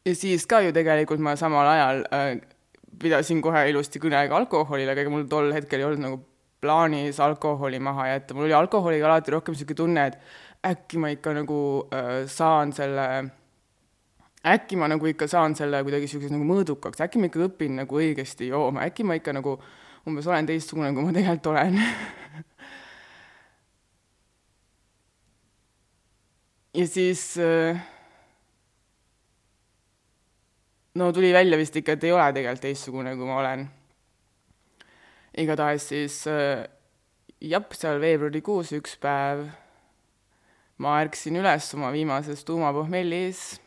Ja 0.05 0.15
siis 0.17 0.47
ka 0.49 0.63
ju 0.65 0.71
tegelikult 0.73 1.21
ma 1.21 1.35
samal 1.37 1.67
ajal 1.69 1.99
äh, 2.09 2.39
pidasin 3.01 3.41
kohe 3.45 3.67
ilusti 3.69 3.99
kõne 4.01 4.23
ka 4.29 4.37
alkoholile, 4.39 4.95
aga 4.95 5.03
ega 5.03 5.11
mul 5.13 5.27
tol 5.29 5.51
hetkel 5.53 5.81
ei 5.81 5.85
olnud 5.85 6.01
nagu 6.01 6.17
plaanis 6.61 7.19
alkoholi 7.21 7.79
maha 7.81 8.07
jätta, 8.09 8.33
mul 8.37 8.47
oli 8.47 8.55
alkoholiga 8.57 9.05
alati 9.09 9.33
rohkem 9.33 9.53
niisugune 9.53 9.77
tunne, 9.77 10.07
et 10.09 10.17
äkki 10.71 11.01
ma 11.01 11.11
ikka 11.13 11.35
nagu 11.37 11.59
äh, 11.93 12.09
saan 12.29 12.73
selle, 12.73 13.05
äkki 14.55 14.77
ma 14.81 14.89
nagu 14.89 15.09
ikka 15.09 15.29
saan 15.29 15.53
selle 15.57 15.83
kuidagi 15.85 16.09
niisuguseks 16.09 16.33
nagu 16.33 16.49
mõõdukaks, 16.49 17.05
äkki 17.05 17.21
ma 17.21 17.29
ikka 17.29 17.45
õpin 17.49 17.77
nagu 17.83 18.01
õigesti 18.01 18.49
jooma, 18.49 18.87
äkki 18.89 19.05
ma 19.05 19.17
ikka 19.21 19.37
nagu 19.37 19.57
umbes 20.09 20.25
olen 20.25 20.49
teistsugune, 20.49 20.93
kui 20.97 21.05
ma 21.05 21.13
tegelikult 21.13 21.53
olen. 21.53 21.81
Ja 26.71 26.85
siis 26.87 27.33
äh, 27.35 27.75
no 31.01 31.09
tuli 31.15 31.33
välja 31.33 31.57
vist 31.57 31.75
ikka, 31.81 31.97
et 31.97 32.05
ei 32.05 32.13
ole 32.13 32.27
tegelikult 32.35 32.67
teistsugune, 32.67 33.15
kui 33.17 33.25
ma 33.25 33.39
olen 33.41 33.65
igatahes 35.41 35.89
siis 35.89 36.21
äh, 36.29 36.67
jep, 37.41 37.73
seal 37.73 38.01
veebruarikuus 38.03 38.75
üks 38.77 38.97
päev 39.01 39.47
ma 40.81 40.97
ärkasin 41.03 41.37
üles 41.37 41.67
oma 41.77 41.91
viimases 41.93 42.41
tuumapohmellis 42.47 43.59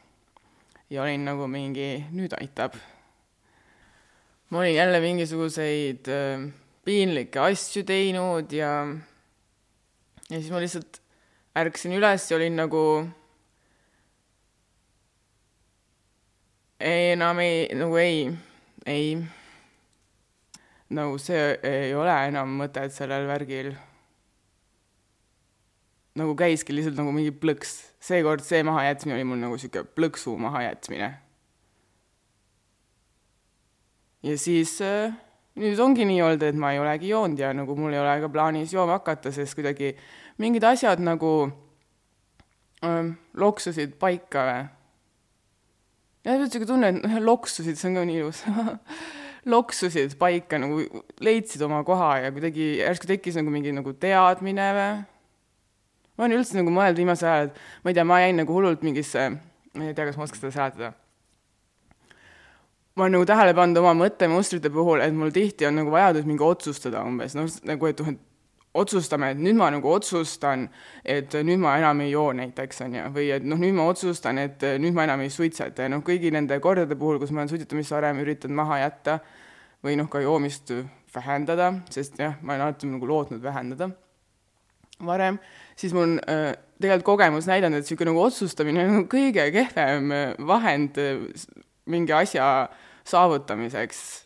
ja 0.91 1.05
olin 1.05 1.25
nagu 1.27 1.47
mingi, 1.51 2.05
nüüd 2.11 2.35
aitab. 2.41 2.75
ma 4.51 4.61
olin 4.61 4.75
jälle 4.75 5.01
mingisuguseid 5.01 6.11
äh, 6.11 6.47
piinlikke 6.85 7.41
asju 7.41 7.85
teinud 7.87 8.53
ja, 8.53 8.73
ja 10.31 10.41
siis 10.41 10.51
ma 10.51 10.63
lihtsalt 10.63 11.01
ärkasin 11.57 11.95
üles 11.99 12.27
ja 12.31 12.37
olin 12.37 12.59
nagu 12.59 12.85
ei, 16.85 17.15
enam 17.15 17.41
ei, 17.41 17.65
nagu 17.79 17.97
ei, 17.97 18.29
ei 18.87 19.17
nagu 20.95 21.19
see 21.19 21.57
ei 21.65 21.95
ole 21.97 22.15
enam 22.29 22.59
mõtet 22.61 22.93
sellel 22.95 23.27
värgil. 23.29 23.73
nagu 26.15 26.37
käiski 26.39 26.75
lihtsalt 26.77 26.99
nagu 27.01 27.11
mingi 27.11 27.33
plõks, 27.35 27.73
seekord 27.99 28.45
see 28.47 28.63
mahajätmine 28.63 29.17
oli 29.17 29.27
mul 29.27 29.41
nagu 29.41 29.57
sihuke 29.59 29.83
plõksu 29.97 30.37
mahajätmine. 30.39 31.11
ja 34.23 34.37
siis 34.39 34.77
äh, 34.85 35.17
nüüd 35.61 35.81
ongi 35.81 36.07
nii 36.07 36.23
olnud, 36.23 36.43
et 36.43 36.55
ma 36.59 36.73
ei 36.75 36.83
olegi 36.83 37.11
joonud 37.11 37.39
ja 37.39 37.53
nagu 37.57 37.77
mul 37.77 37.97
ei 37.97 38.03
ole 38.03 38.21
ka 38.23 38.31
plaanis 38.31 38.73
jooma 38.73 39.01
hakata, 39.01 39.33
sest 39.33 39.57
kuidagi 39.59 39.95
mingid 40.39 40.65
asjad 40.65 41.03
nagu 41.03 41.35
äh, 42.85 43.13
loksusid 43.35 43.99
paika 43.99 44.49
või. 44.51 44.65
Ja 46.25 46.39
sihuke 46.47 46.69
tunne, 46.69 46.91
et 46.91 47.03
noh, 47.03 47.21
loksusid, 47.29 47.77
see 47.79 47.91
on 47.91 47.99
ka 47.99 48.05
nii 48.09 48.21
ilus 48.23 48.43
loksusid 49.55 50.17
paika, 50.21 50.59
nagu 50.61 50.81
leidsid 51.25 51.63
oma 51.67 51.83
koha 51.85 52.17
ja 52.25 52.33
kuidagi 52.33 52.79
järsku 52.81 53.09
tekkis 53.11 53.37
nagu 53.41 53.53
mingi 53.53 53.75
nagu 53.77 53.93
teadmine 54.01 54.69
või. 54.79 54.91
ma 56.17 56.27
olen 56.27 56.39
üldse 56.39 56.57
nagu 56.57 56.73
mõelnud 56.73 57.01
viimasel 57.03 57.31
ajal, 57.31 57.51
et 57.51 57.85
ma 57.85 57.93
ei 57.93 57.99
tea, 57.99 58.09
ma 58.09 58.21
jäin 58.23 58.41
nagu 58.41 58.57
hullult 58.57 58.85
mingisse, 58.87 59.31
ma 59.75 59.89
ei 59.89 59.97
tea, 59.97 60.09
kas 60.09 60.21
ma 60.21 60.29
oskan 60.29 60.41
seda 60.41 60.55
seletada. 60.57 60.93
ma 62.97 63.05
olen 63.05 63.19
nagu 63.19 63.29
tähele 63.29 63.57
pannud 63.59 63.83
oma 63.83 63.97
mõttemustrite 64.05 64.73
puhul, 64.73 65.05
et 65.05 65.13
mul 65.13 65.35
tihti 65.35 65.69
on 65.69 65.77
nagu 65.83 65.93
vajadus 65.93 66.25
mingi 66.29 66.47
otsustada 66.47 67.05
umbes, 67.05 67.37
noh, 67.37 67.51
nagu 67.69 67.91
et, 67.91 68.01
et 68.01 68.23
otsustame, 68.75 69.31
et 69.35 69.41
nüüd 69.41 69.57
ma 69.59 69.69
nagu 69.71 69.91
otsustan, 69.95 70.67
et 71.07 71.35
nüüd 71.47 71.61
ma 71.63 71.77
enam 71.79 72.03
ei 72.03 72.11
joo 72.11 72.33
näiteks, 72.35 72.83
on 72.87 72.97
ju, 72.99 73.05
või 73.15 73.29
et 73.37 73.47
noh, 73.47 73.61
nüüd 73.61 73.77
ma 73.77 73.87
otsustan, 73.91 74.41
et 74.43 74.65
nüüd 74.83 74.97
ma 74.97 75.07
enam 75.07 75.23
ei 75.23 75.31
suitseta 75.31 75.87
ja 75.87 75.93
noh, 75.93 76.03
kõigi 76.07 76.33
nende 76.35 76.59
kordade 76.63 76.99
puhul, 76.99 77.21
kus 77.23 77.31
ma 77.31 77.43
olen 77.43 77.53
suitsetamist 77.53 77.95
varem 77.95 78.23
üritanud 78.25 78.59
maha 78.59 78.81
jätta 78.83 79.19
või 79.85 79.99
noh, 80.01 80.09
ka 80.11 80.23
joomist 80.25 80.73
vähendada, 81.15 81.71
sest 81.95 82.19
jah, 82.19 82.35
ma 82.43 82.57
olen 82.57 82.67
alati 82.67 82.91
nagu 82.91 83.07
lootnud 83.07 83.43
vähendada 83.45 83.93
varem, 85.05 85.39
siis 85.77 85.95
mul 85.95 86.07
on 86.07 86.19
äh, 86.31 86.51
tegelikult 86.81 87.07
kogemus 87.15 87.47
näidanud, 87.51 87.79
et 87.79 87.87
niisugune 87.87 88.13
nagu 88.13 88.27
otsustamine 88.27 88.85
on 88.89 89.07
kõige 89.11 89.47
kehvem 89.55 90.13
vahend 90.47 90.99
mingi 91.91 92.15
asja 92.15 92.69
saavutamiseks 93.07 94.24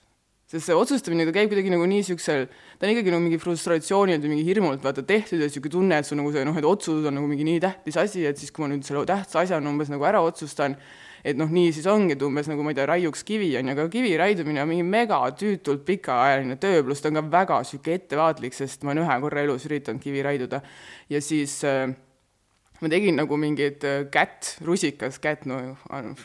sest 0.48 0.64
see 0.64 0.76
otsustamine, 0.76 1.26
ta 1.28 1.32
käib 1.34 1.50
kuidagi 1.52 1.68
nagu 1.68 1.84
nii 1.84 2.00
niisugusel, 2.00 2.46
ta 2.80 2.86
on 2.86 2.94
ikkagi 2.94 3.12
nagu 3.12 3.20
mingi 3.20 3.38
frustratsioonilt 3.42 4.22
või 4.24 4.32
mingi 4.32 4.46
hirmult 4.46 4.80
vaata 4.84 5.04
tehtud 5.04 5.42
ja 5.42 5.48
niisugune 5.48 5.74
tunne, 5.74 5.98
et 6.00 6.08
sul 6.08 6.16
nagu 6.16 6.32
see 6.32 6.46
noh, 6.48 6.56
et 6.56 6.68
otsus 6.68 7.04
on 7.04 7.18
nagu 7.18 7.28
mingi 7.28 7.44
nii 7.44 7.60
tähtis 7.60 7.98
asi, 8.00 8.24
et 8.24 8.40
siis, 8.40 8.52
kui 8.54 8.64
ma 8.64 8.70
nüüd 8.72 8.86
selle 8.86 9.04
tähtsa 9.08 9.42
asja 9.42 9.60
umbes 9.60 9.92
nagu 9.92 10.06
ära 10.08 10.22
otsustan, 10.24 10.78
et 11.20 11.36
noh, 11.36 11.50
nii 11.52 11.74
siis 11.76 11.88
ongi, 11.92 12.16
et 12.16 12.24
umbes 12.24 12.48
nagu 12.48 12.64
ma 12.64 12.72
ei 12.72 12.78
tea, 12.78 12.86
raiuks 12.88 13.26
kivi, 13.28 13.50
on 13.60 13.68
ju, 13.68 13.74
aga 13.76 13.86
kivi 13.92 14.14
raidumine 14.16 14.62
on 14.64 14.70
mingi 14.72 14.86
mega 14.88 15.20
tüütult 15.36 15.84
pikaajaline 15.88 16.56
töö, 16.62 16.80
pluss 16.86 17.04
ta 17.04 17.12
on 17.12 17.20
ka 17.20 17.24
väga 17.36 17.60
niisugune 17.66 18.00
ettevaatlik, 18.00 18.56
sest 18.56 18.88
ma 18.88 18.94
olen 18.94 19.04
ühe 19.04 19.18
korra 19.26 19.44
elus 19.44 19.68
üritanud 19.68 20.00
kivi 20.00 20.24
raiduda. 20.24 20.62
Ja 21.12 21.20
siis 21.24 21.58
äh, 21.68 21.92
ma 22.80 22.92
tegin 22.92 23.20
nagu 23.20 23.36
mingit 23.36 23.84
äh, 23.84 24.06
kätt, 24.14 24.56
rusikas 24.64 25.20
kätt, 25.20 25.44
no 25.50 25.60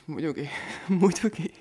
muidugi 0.07 0.47
muidugi 1.01 1.51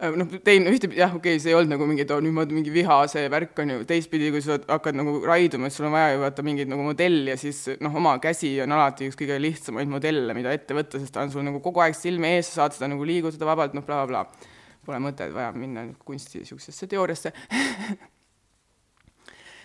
noh, 0.00 0.30
teine, 0.46 0.72
ühtepidi 0.74 1.00
jah, 1.00 1.12
okei 1.14 1.36
okay,, 1.36 1.42
see 1.42 1.52
ei 1.52 1.58
olnud 1.58 1.74
nagu 1.76 1.86
mingi, 1.88 2.02
et 2.02 2.14
nüüd 2.24 2.34
ma 2.34 2.44
mingi 2.50 2.72
viha, 2.74 2.96
see 3.10 3.28
värk 3.32 3.60
on 3.62 3.74
ju, 3.74 3.84
teistpidi, 3.88 4.30
kui 4.34 4.42
sa 4.44 4.58
hakkad 4.58 4.98
nagu 4.98 5.20
raiduma, 5.26 5.70
et 5.70 5.76
sul 5.76 5.88
on 5.88 5.94
vaja 5.94 6.14
ju 6.16 6.24
vaata 6.24 6.46
mingeid 6.46 6.70
nagu 6.72 6.86
modelle 6.86 7.34
ja 7.34 7.38
siis 7.40 7.62
noh, 7.84 7.94
oma 8.00 8.16
käsi 8.22 8.56
on 8.64 8.74
alati 8.74 9.10
üks 9.10 9.18
kõige 9.20 9.38
lihtsamaid 9.42 9.90
modelle, 9.90 10.34
mida 10.36 10.54
ette 10.54 10.76
võtta, 10.76 10.98
sest 11.02 11.14
ta 11.14 11.22
on 11.22 11.30
sul 11.34 11.46
nagu 11.46 11.62
kogu 11.64 11.84
aeg 11.84 11.94
silme 11.98 12.34
ees, 12.36 12.50
sa 12.50 12.64
saad 12.64 12.78
seda 12.78 12.90
nagu 12.94 13.06
liigutada 13.06 13.48
vabalt, 13.48 13.76
noh, 13.78 13.86
blablabla 13.86 14.24
bla. 14.26 14.34
bla. 14.34 14.50
Pole 14.84 14.98
mõtet 15.00 15.30
vaja 15.32 15.48
minna 15.56 15.86
kunsti 16.04 16.42
niisugusesse 16.42 16.84
teooriasse 16.90 17.30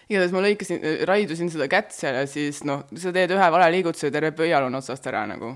igatahes 0.09 0.31
ma 0.33 0.41
lõikasin, 0.45 0.85
raidusin 1.09 1.51
seda 1.53 1.67
kätt 1.69 1.91
seal 1.93 2.21
ja 2.21 2.29
siis 2.29 2.63
noh, 2.65 2.85
sa 2.97 3.11
teed 3.13 3.33
ühe 3.35 3.49
vale 3.53 3.67
liigutuse 3.75 4.07
ja 4.07 4.15
terve 4.15 4.31
pöial 4.37 4.65
on 4.65 4.79
otsast 4.79 5.05
ära 5.11 5.25
nagu 5.29 5.51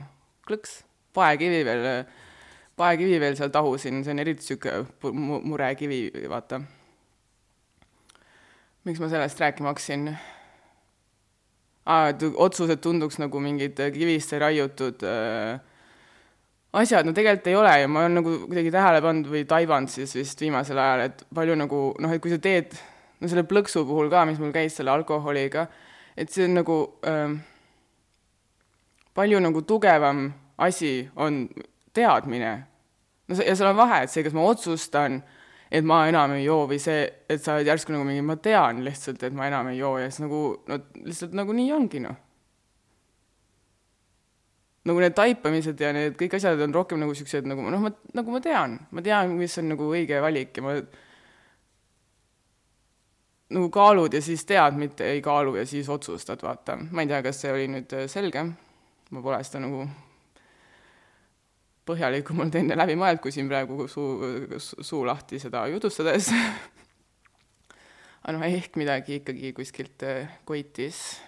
klõks, 0.47 0.81
paekivi 1.15 1.63
veel 1.65 1.87
paekivi 2.79 3.19
veel 3.21 3.35
seal 3.37 3.51
tahusin, 3.53 4.03
see 4.03 4.13
on 4.13 4.21
eriti 4.23 4.41
niisugune 4.41 5.41
murekivi, 5.49 6.05
vaata. 6.29 6.61
miks 8.83 8.99
ma 8.99 9.09
sellest 9.09 9.39
rääkima 9.39 9.73
hakkasin? 9.73 10.09
otsused 11.85 12.79
tunduks 12.79 13.19
nagu 13.19 13.39
mingid 13.43 13.79
kivisse 13.93 14.39
raiutud 14.39 15.03
äh, 15.03 15.59
asjad, 16.73 17.05
no 17.05 17.13
tegelikult 17.13 17.47
ei 17.51 17.57
ole 17.59 17.73
ja 17.81 17.87
ma 17.91 18.05
olen 18.05 18.15
nagu 18.21 18.35
kuidagi 18.47 18.71
tähele 18.71 19.01
pannud 19.03 19.27
või 19.29 19.43
taibanud 19.49 19.91
siis 19.91 20.15
vist 20.15 20.39
viimasel 20.41 20.79
ajal, 20.79 21.07
et 21.09 21.25
palju 21.35 21.57
nagu 21.59 21.81
noh, 21.99 22.13
et 22.13 22.23
kui 22.23 22.31
sa 22.31 22.39
teed, 22.41 22.71
no 23.19 23.29
selle 23.29 23.43
plõksu 23.49 23.83
puhul 23.89 24.09
ka, 24.13 24.23
mis 24.29 24.39
mul 24.39 24.55
käis 24.55 24.79
selle 24.79 24.93
alkoholiga, 24.95 25.67
et 26.15 26.31
see 26.31 26.47
on 26.47 26.55
nagu 26.61 26.77
äh, 27.09 27.35
palju 29.13 29.43
nagu 29.43 29.61
tugevam 29.67 30.25
asi 30.63 31.09
on 31.19 31.45
teadmine. 31.93 32.55
no 33.27 33.39
ja 33.39 33.55
seal 33.55 33.71
on 33.71 33.79
vahe, 33.79 34.03
et 34.03 34.11
see, 34.11 34.23
kas 34.25 34.35
ma 34.35 34.45
otsustan 34.49 35.21
äh, 35.21 35.39
et 35.73 35.85
ma 35.85 36.03
enam 36.05 36.35
ei 36.37 36.45
joo 36.45 36.67
või 36.69 36.77
see, 36.81 37.07
et 37.29 37.41
sa 37.41 37.55
oled 37.57 37.69
järsku 37.71 37.95
nagu 37.95 38.05
mingi, 38.05 38.21
ma 38.25 38.35
tean 38.37 38.83
lihtsalt, 38.85 39.23
et 39.25 39.33
ma 39.33 39.47
enam 39.49 39.71
ei 39.71 39.79
joo 39.79 39.95
ja 39.97 40.11
siis 40.11 40.21
nagu 40.21 40.43
no 40.69 40.77
lihtsalt 41.01 41.33
nagu 41.37 41.55
nii 41.57 41.71
ongi 41.73 42.03
noh. 42.03 42.19
nagu 44.83 44.99
need 44.99 45.15
taipamised 45.17 45.79
ja 45.79 45.93
need 45.95 46.17
kõik 46.19 46.35
asjad 46.37 46.61
on 46.61 46.75
rohkem 46.75 47.01
nagu 47.01 47.15
siuksed 47.17 47.49
nagu 47.49 47.65
noh, 47.65 47.87
ma 47.87 47.93
nagu 48.13 48.35
ma 48.35 48.43
tean, 48.43 48.77
ma 48.91 49.01
tean, 49.01 49.33
mis 49.39 49.57
on 49.61 49.71
nagu 49.73 49.89
õige 49.89 50.21
valik 50.21 50.59
ja 50.59 50.65
ma 50.65 50.77
nagu 53.53 53.69
kaalud 53.73 54.13
ja 54.13 54.21
siis 54.21 54.45
tead, 54.49 54.77
mitte 54.77 55.09
ei 55.09 55.25
kaalu 55.25 55.55
ja 55.57 55.65
siis 55.65 55.89
otsustad, 55.89 56.41
vaata. 56.45 56.77
ma 56.91 57.01
ei 57.01 57.09
tea, 57.09 57.23
kas 57.25 57.41
see 57.41 57.53
oli 57.53 57.69
nüüd 57.79 57.97
selge, 58.13 58.45
ma 59.09 59.25
pole 59.25 59.41
seda 59.41 59.65
nagu 59.65 59.87
põhjalikumalt 61.87 62.55
enne 62.55 62.77
läbi 62.79 62.95
mõelnud, 62.99 63.21
kui 63.23 63.33
siin 63.35 63.49
praegu 63.51 63.87
suu, 63.91 64.15
suu 64.59 65.03
lahti 65.07 65.39
seda 65.41 65.65
jutustades 65.71 66.29
aga 68.23 68.37
noh, 68.37 68.45
ehk 68.47 68.77
midagi 68.79 69.19
ikkagi 69.19 69.51
kuskilt 69.55 70.03
äh, 70.07 70.31
koitis. 70.47 71.19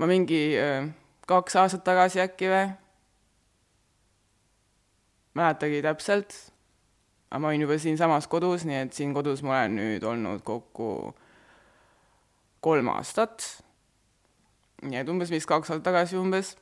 ma 0.00 0.08
mingi 0.08 0.56
äh, 0.56 0.88
kaks 1.28 1.56
aastat 1.60 1.84
tagasi 1.84 2.22
äkki 2.24 2.48
või, 2.48 2.64
mäletagi 5.36 5.82
täpselt, 5.84 6.32
aga 7.28 7.42
ma 7.42 7.52
olin 7.52 7.66
juba 7.66 7.76
siinsamas 7.78 8.28
kodus, 8.32 8.64
nii 8.64 8.80
et 8.86 8.96
siin 8.96 9.12
kodus 9.14 9.44
ma 9.44 9.58
olen 9.58 9.76
nüüd 9.76 10.08
olnud 10.08 10.40
kokku 10.46 11.12
kolm 12.64 12.88
aastat. 12.96 13.44
nii 14.88 15.02
et 15.02 15.08
umbes 15.08 15.30
vist 15.32 15.48
kaks 15.50 15.68
aastat 15.68 15.84
tagasi 15.92 16.16
umbes 16.16 16.56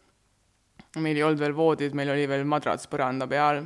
meil 1.01 1.17
ei 1.17 1.25
olnud 1.25 1.41
veel 1.41 1.55
voodid, 1.57 1.95
meil 1.97 2.11
oli 2.13 2.27
veel 2.29 2.45
madrats 2.49 2.89
põranda 2.91 3.29
peal. 3.29 3.63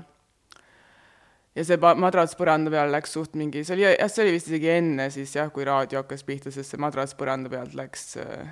ja 1.56 1.64
see 1.64 1.78
madrats 1.98 2.36
põranda 2.38 2.70
peal 2.70 2.92
läks 2.92 3.16
suht 3.16 3.34
mingi, 3.34 3.64
see 3.64 3.74
oli, 3.74 3.86
jah, 3.88 4.10
see 4.12 4.26
oli 4.26 4.36
vist 4.36 4.50
isegi 4.52 4.70
enne 4.76 5.08
siis 5.10 5.34
jah, 5.34 5.50
kui 5.50 5.66
raadio 5.66 6.02
hakkas 6.02 6.22
pihta, 6.26 6.52
sest 6.54 6.74
see 6.74 6.82
madrats 6.82 7.16
põranda 7.18 7.50
pealt 7.50 7.74
läks 7.74 8.16
äh, 8.22 8.46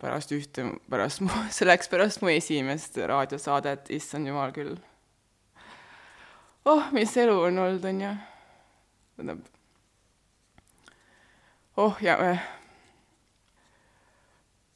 pärast 0.00 0.32
ühte, 0.32 0.70
pärast 0.90 1.24
mu, 1.24 1.32
see 1.54 1.68
läks 1.68 1.90
pärast 1.92 2.24
mu 2.24 2.32
esimest 2.32 2.96
raadiosaadet, 3.10 3.92
issand 3.92 4.30
jumal 4.30 4.54
küll. 4.56 4.78
oh, 6.64 6.88
mis 6.96 7.16
elu 7.16 7.36
on 7.48 7.60
olnud, 7.66 7.84
on 7.84 8.00
ju. 8.06 8.14
tähendab, 9.18 9.44
oh 11.76 12.00
ja 12.00 12.16
äh, 12.30 12.48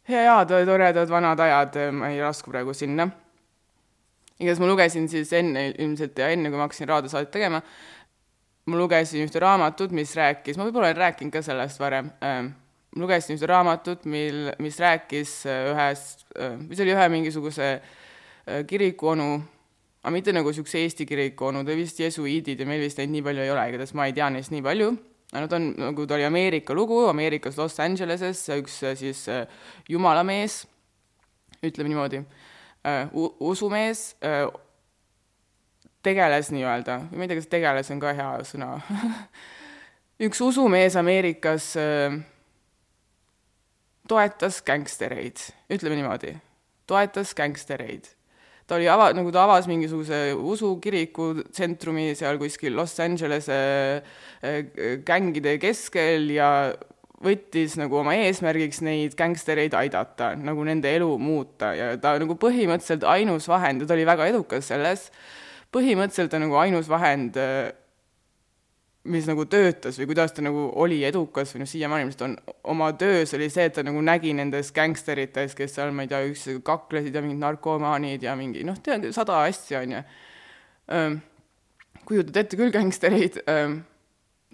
head, 0.08 0.48
toredad 0.66 1.08
vanad 1.08 1.40
ajad, 1.40 1.78
ma 1.92 2.10
ei 2.12 2.20
lasku 2.20 2.52
praegu 2.52 2.74
sinna. 2.74 3.08
igatahes 4.34 4.60
ma 4.60 4.66
lugesin 4.66 5.08
siis 5.08 5.30
enne 5.32 5.68
ilmselt 5.78 6.18
ja 6.18 6.28
enne, 6.34 6.50
kui 6.50 6.58
ma 6.58 6.66
hakkasin 6.66 6.88
raadiosaadet 6.90 7.30
tegema, 7.30 7.60
ma 8.66 8.76
lugesin 8.76 9.22
ühte 9.24 9.40
raamatut, 9.40 9.94
mis 9.94 10.14
rääkis, 10.18 10.58
ma 10.58 10.66
võib-olla 10.66 10.90
olen 10.90 10.98
rääkinud 10.98 11.32
ka 11.32 11.42
sellest 11.46 11.80
varem 11.80 12.10
äh,, 12.18 12.42
ma 12.50 13.04
lugesin 13.04 13.38
ühte 13.38 13.48
raamatut, 13.48 14.04
mil, 14.10 14.50
mis 14.58 14.80
rääkis 14.82 15.36
äh, 15.46 15.70
ühest 15.70 16.26
äh,, 16.34 16.58
mis 16.58 16.82
oli 16.82 16.96
ühe 16.96 17.08
mingisuguse 17.14 17.70
äh, 17.78 18.64
kirikuonu, 18.66 19.38
aga 20.02 20.12
mitte 20.12 20.34
nagu 20.34 20.50
niisuguse 20.50 20.82
Eesti 20.82 21.06
kirikuonu, 21.06 21.62
ta 21.64 21.78
vist 21.78 22.02
jesuiidid 22.02 22.60
ja 22.60 22.68
meil 22.68 22.82
vist 22.82 22.98
neid 23.00 23.14
nii 23.14 23.24
palju 23.24 23.46
ei 23.46 23.54
ole, 23.54 23.68
igatahes 23.70 23.94
ma 23.94 24.10
ei 24.10 24.18
tea 24.18 24.32
neist 24.34 24.52
nii 24.52 24.66
palju 24.66 24.92
ta 25.34 25.56
on, 25.56 25.72
nagu 25.78 26.06
ta 26.06 26.14
oli 26.14 26.24
Ameerika 26.24 26.74
lugu, 26.74 27.06
Ameerikas 27.08 27.58
Los 27.58 27.80
Angeleses, 27.80 28.46
üks 28.54 28.78
äh, 28.86 28.94
siis 28.98 29.24
äh, 29.28 29.46
jumalamees, 29.90 30.62
ütleme 31.64 31.90
niimoodi, 31.90 32.22
äh, 32.86 33.10
usumees, 33.40 34.14
tegeles 36.04 36.50
nii-öelda, 36.54 36.98
ma 37.10 37.24
ei 37.24 37.30
tea, 37.30 37.40
kas 37.40 37.50
tegeles 37.50 37.90
on 37.90 38.02
ka 38.02 38.14
hea 38.14 38.30
sõna. 38.46 38.70
Üks 40.24 40.38
usumees 40.44 40.94
Ameerikas 41.00 41.72
toetas 44.06 44.60
gängstereid, 44.62 45.48
ütleme 45.74 45.98
niimoodi, 45.98 46.36
toetas 46.86 47.34
gängstereid 47.34 48.12
ta 48.66 48.78
oli 48.78 48.88
ava-, 48.88 49.12
nagu 49.16 49.32
ta 49.34 49.44
avas 49.44 49.68
mingisuguse 49.68 50.32
usukiriku 50.34 51.30
tsentrumi 51.50 52.12
seal 52.16 52.40
kuskil 52.40 52.76
Los 52.78 52.96
Angelese 53.02 53.60
äh, 54.40 54.64
gängide 55.06 55.58
keskel 55.62 56.30
ja 56.34 56.50
võttis 57.24 57.78
nagu 57.80 58.00
oma 58.00 58.16
eesmärgiks 58.20 58.82
neid 58.84 59.14
gängstereid 59.18 59.74
aidata, 59.78 60.34
nagu 60.36 60.64
nende 60.66 60.90
elu 60.92 61.08
muuta. 61.20 61.72
Ja 61.76 61.94
ta 62.00 62.16
nagu 62.20 62.36
põhimõtteliselt 62.40 63.06
ainus 63.08 63.48
vahend 63.48 63.84
ja 63.84 63.88
ta 63.88 63.96
oli 63.96 64.04
väga 64.08 64.28
edukas 64.32 64.68
selles, 64.72 65.08
põhimõtteliselt 65.74 66.32
ta 66.34 66.40
nagu 66.42 66.58
ainus 66.60 66.90
vahend 66.90 67.38
äh, 67.40 67.72
mis 69.04 69.26
nagu 69.28 69.44
töötas 69.50 69.98
või 70.00 70.08
kuidas 70.12 70.32
ta 70.32 70.42
nagu 70.44 70.70
oli 70.80 71.02
edukas 71.04 71.52
või 71.54 71.64
noh, 71.64 71.68
siiamaani 71.68 72.06
ilmselt 72.06 72.24
on, 72.24 72.36
oma 72.72 72.88
töös 72.98 73.34
oli 73.36 73.50
see, 73.52 73.66
et 73.68 73.76
ta 73.76 73.84
nagu 73.84 74.00
nägi 74.04 74.32
nendes 74.36 74.72
gängsterites, 74.74 75.56
kes 75.58 75.76
seal, 75.76 75.92
ma 75.92 76.06
ei 76.06 76.12
tea, 76.12 76.22
üks 76.30 76.46
kaklesid 76.64 77.14
ja 77.14 77.24
mingid 77.24 77.42
narkomaanid 77.42 78.24
ja 78.24 78.36
mingi 78.38 78.64
noh, 78.64 78.78
tead, 78.84 79.10
sada 79.16 79.42
asja, 79.44 79.84
on 79.84 79.98
ju. 79.98 80.02
kujutad 82.08 82.40
ette 82.42 82.60
küll 82.60 82.72
gängstereid, 82.72 83.40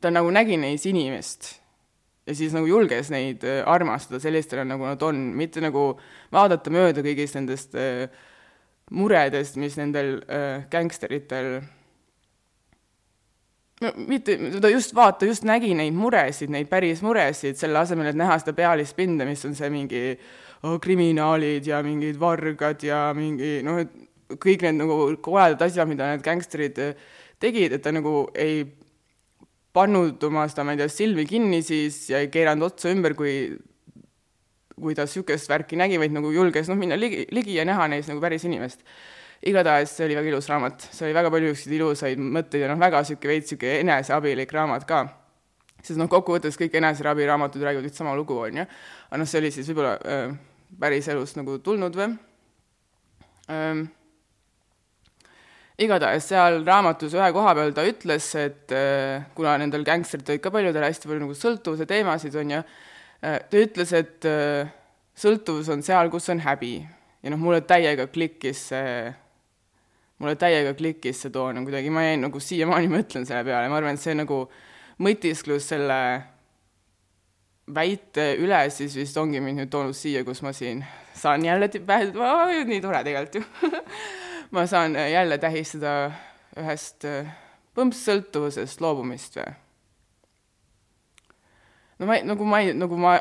ta 0.01 0.13
nagu 0.15 0.31
nägi 0.35 0.59
neis 0.59 0.87
inimest 0.91 1.61
ja 2.31 2.37
siis 2.37 2.55
nagu 2.55 2.69
julges 2.69 3.11
neid 3.13 3.45
äh, 3.47 3.61
armastada 3.69 4.21
sellistena, 4.23 4.65
nagu 4.75 4.87
nad 4.87 5.03
on, 5.03 5.23
mitte 5.37 5.63
nagu 5.63 5.93
vaadata 6.33 6.73
mööda 6.73 7.05
kõigist 7.05 7.39
nendest 7.39 7.75
äh, 7.79 8.07
muredest, 8.95 9.59
mis 9.61 9.79
nendel 9.81 10.19
äh, 10.27 10.67
gängsteritel 10.71 11.61
no 13.81 13.93
mitte, 14.11 14.37
ta 14.61 14.71
just 14.73 14.95
vaata, 14.97 15.29
just 15.29 15.47
nägi 15.49 15.73
neid 15.77 15.97
muresid, 15.97 16.53
neid 16.53 16.69
päris 16.71 17.03
muresid, 17.05 17.59
selle 17.61 17.81
asemel, 17.81 18.11
et 18.11 18.19
näha 18.19 18.37
seda 18.43 18.55
pealispinda, 18.57 19.27
mis 19.29 19.45
on 19.49 19.57
see 19.59 19.71
mingi 19.73 20.05
oh, 20.66 20.77
kriminaalid 20.83 21.66
ja 21.71 21.81
mingid 21.87 22.21
vargad 22.21 22.85
ja 22.85 23.09
mingi 23.16 23.59
noh, 23.66 23.81
et 23.81 24.37
kõik 24.40 24.62
need 24.66 24.79
nagu 24.79 25.01
koledad 25.25 25.64
asjad, 25.66 25.88
mida 25.90 26.12
need 26.12 26.23
gängsterid 26.27 26.79
eh, 26.85 27.09
tegid, 27.43 27.75
et 27.75 27.83
ta 27.83 27.93
nagu 27.95 28.29
ei 28.38 28.62
pannud 29.75 30.23
oma 30.27 30.45
seda, 30.51 30.66
ma 30.66 30.75
ei 30.75 30.83
tea, 30.83 30.90
silmi 30.93 31.25
kinni 31.29 31.62
siis 31.66 32.05
ja 32.11 32.21
ei 32.23 32.31
keeranud 32.33 32.71
otsa 32.71 32.93
ümber, 32.93 33.16
kui 33.19 33.35
kui 34.81 34.95
ta 34.97 35.05
niisugust 35.05 35.51
värki 35.51 35.77
nägi, 35.77 35.99
vaid 36.01 36.14
nagu 36.14 36.31
julges 36.33 36.71
noh, 36.71 36.79
minna 36.79 36.97
ligi, 36.97 37.27
ligi 37.37 37.59
ja 37.59 37.66
näha 37.69 37.88
neis 37.93 38.09
nagu 38.09 38.23
päris 38.23 38.47
inimest 38.49 38.81
igatahes 39.40 39.94
see 39.96 40.05
oli 40.05 40.16
väga 40.18 40.29
ilus 40.29 40.48
raamat, 40.50 40.83
see 40.92 41.07
oli 41.07 41.16
väga 41.16 41.31
palju 41.33 41.53
niisuguseid 41.53 41.76
ilusaid 41.79 42.24
mõtteid 42.37 42.64
ja 42.64 42.68
noh, 42.68 42.81
väga 42.81 43.00
niisugune 43.00 43.33
veits 43.33 43.46
niisugune 43.48 43.79
eneseabilik 43.87 44.50
raamat 44.53 44.85
ka. 44.88 44.98
sest 45.81 45.96
noh, 45.96 46.11
kokkuvõttes 46.12 46.59
kõik 46.61 46.76
eneseabiraamatud 46.76 47.62
räägivad 47.64 47.88
üht 47.88 47.96
sama 47.96 48.12
lugu, 48.16 48.37
on 48.37 48.61
ju, 48.61 48.66
aga 49.09 49.20
noh, 49.22 49.29
see 49.31 49.40
oli 49.40 49.53
siis 49.55 49.70
võib-olla 49.70 49.94
äh, 50.05 50.35
päris 50.81 51.09
elust 51.09 51.40
nagu 51.40 51.57
tulnud 51.64 51.96
või 51.96 52.11
ähm,. 53.48 53.87
igatahes 55.81 56.29
seal 56.29 56.61
raamatus 56.66 57.16
ühe 57.16 57.31
koha 57.33 57.57
peal 57.57 57.72
ta 57.72 57.87
ütles, 57.88 58.29
et 58.37 58.76
äh, 58.76 59.24
kuna 59.35 59.57
nendel 59.62 59.88
gängstritel 59.88 60.37
olid 60.37 60.44
ka 60.44 60.53
paljudel 60.53 60.85
hästi 60.85 61.09
palju 61.09 61.24
nagu 61.24 61.38
sõltuvuse 61.38 61.88
teemasid, 61.88 62.37
on 62.37 62.57
ju 62.59 62.61
äh,, 62.61 63.40
ta 63.40 63.64
ütles, 63.64 63.96
et 63.96 64.29
äh, 64.29 64.68
sõltuvus 65.16 65.72
on 65.72 65.81
seal, 65.87 66.12
kus 66.12 66.29
on 66.29 66.44
häbi 66.44 66.74
ja 67.24 67.33
noh, 67.33 67.40
mulle 67.40 67.64
täiega 67.64 68.05
klikkis 68.12 68.68
see 68.68 68.92
mulle 70.21 70.37
täiega 70.37 70.75
klikkis 70.77 71.25
see 71.25 71.33
toon 71.35 71.63
kuidagi, 71.65 71.91
ma 71.93 72.05
jäin 72.05 72.27
nagu 72.27 72.41
siiamaani 72.41 72.91
mõtlen 72.93 73.25
selle 73.29 73.45
peale, 73.47 73.71
ma 73.73 73.81
arvan, 73.81 73.97
et 73.97 74.05
see 74.05 74.17
nagu 74.19 74.43
mõtisklus 75.01 75.71
selle 75.73 76.01
väite 77.75 78.35
üle 78.43 78.61
siis 78.75 78.97
vist 78.99 79.17
ongi 79.21 79.41
mind 79.43 79.63
nüüd 79.63 79.71
toonud 79.73 79.97
siia, 79.97 80.25
kus 80.27 80.43
ma 80.45 80.53
siin 80.57 80.83
saan 81.17 81.45
jälle 81.45 81.71
pähe, 81.87 82.11
nii 82.69 82.81
tore 82.83 83.03
tegelikult 83.07 83.41
ju 83.41 83.71
ma 84.55 84.67
saan 84.67 84.97
jälle 84.97 85.39
tähistada 85.39 85.95
ühest 86.59 87.07
põmpssõltuvusest 87.79 88.83
loobumist 88.83 89.39
või? 89.39 89.55
no 92.01 92.11
ma 92.11 92.19
ei, 92.19 92.27
nagu 92.27 92.49
ma 92.49 92.61
ei, 92.61 92.75
nagu 92.77 92.99
ma 93.01 93.17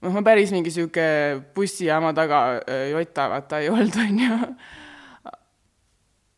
noh, 0.00 0.12
ma 0.12 0.22
päris 0.26 0.52
mingi 0.54 0.72
sihuke 0.74 1.06
bussijaama 1.54 2.12
taga 2.16 2.42
jota 2.90 3.28
vaata 3.32 3.62
ei 3.62 3.72
olnud, 3.72 4.00
onju 4.06 4.38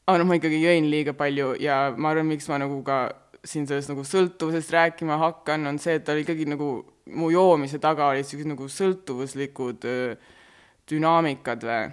aga 0.06 0.18
noh, 0.18 0.26
ma 0.26 0.38
ikkagi 0.38 0.58
jõin 0.62 0.88
liiga 0.90 1.14
palju 1.16 1.52
ja 1.62 1.76
ma 1.96 2.10
arvan, 2.10 2.28
miks 2.32 2.48
ma 2.50 2.58
nagu 2.62 2.80
ka 2.86 3.04
siin 3.46 3.66
sellest 3.66 3.90
nagu 3.90 4.04
sõltuvusest 4.06 4.70
rääkima 4.74 5.18
hakkan, 5.18 5.66
on 5.70 5.78
see, 5.82 5.96
et 5.98 6.04
tal 6.06 6.20
ikkagi 6.20 6.46
nagu 6.50 6.68
mu 7.14 7.30
joomise 7.34 7.80
taga 7.82 8.10
olid 8.10 8.22
niisugused 8.22 8.50
nagu 8.52 8.68
sõltuvuslikud 8.70 9.86
dünaamikad 10.90 11.66
või? 11.66 11.84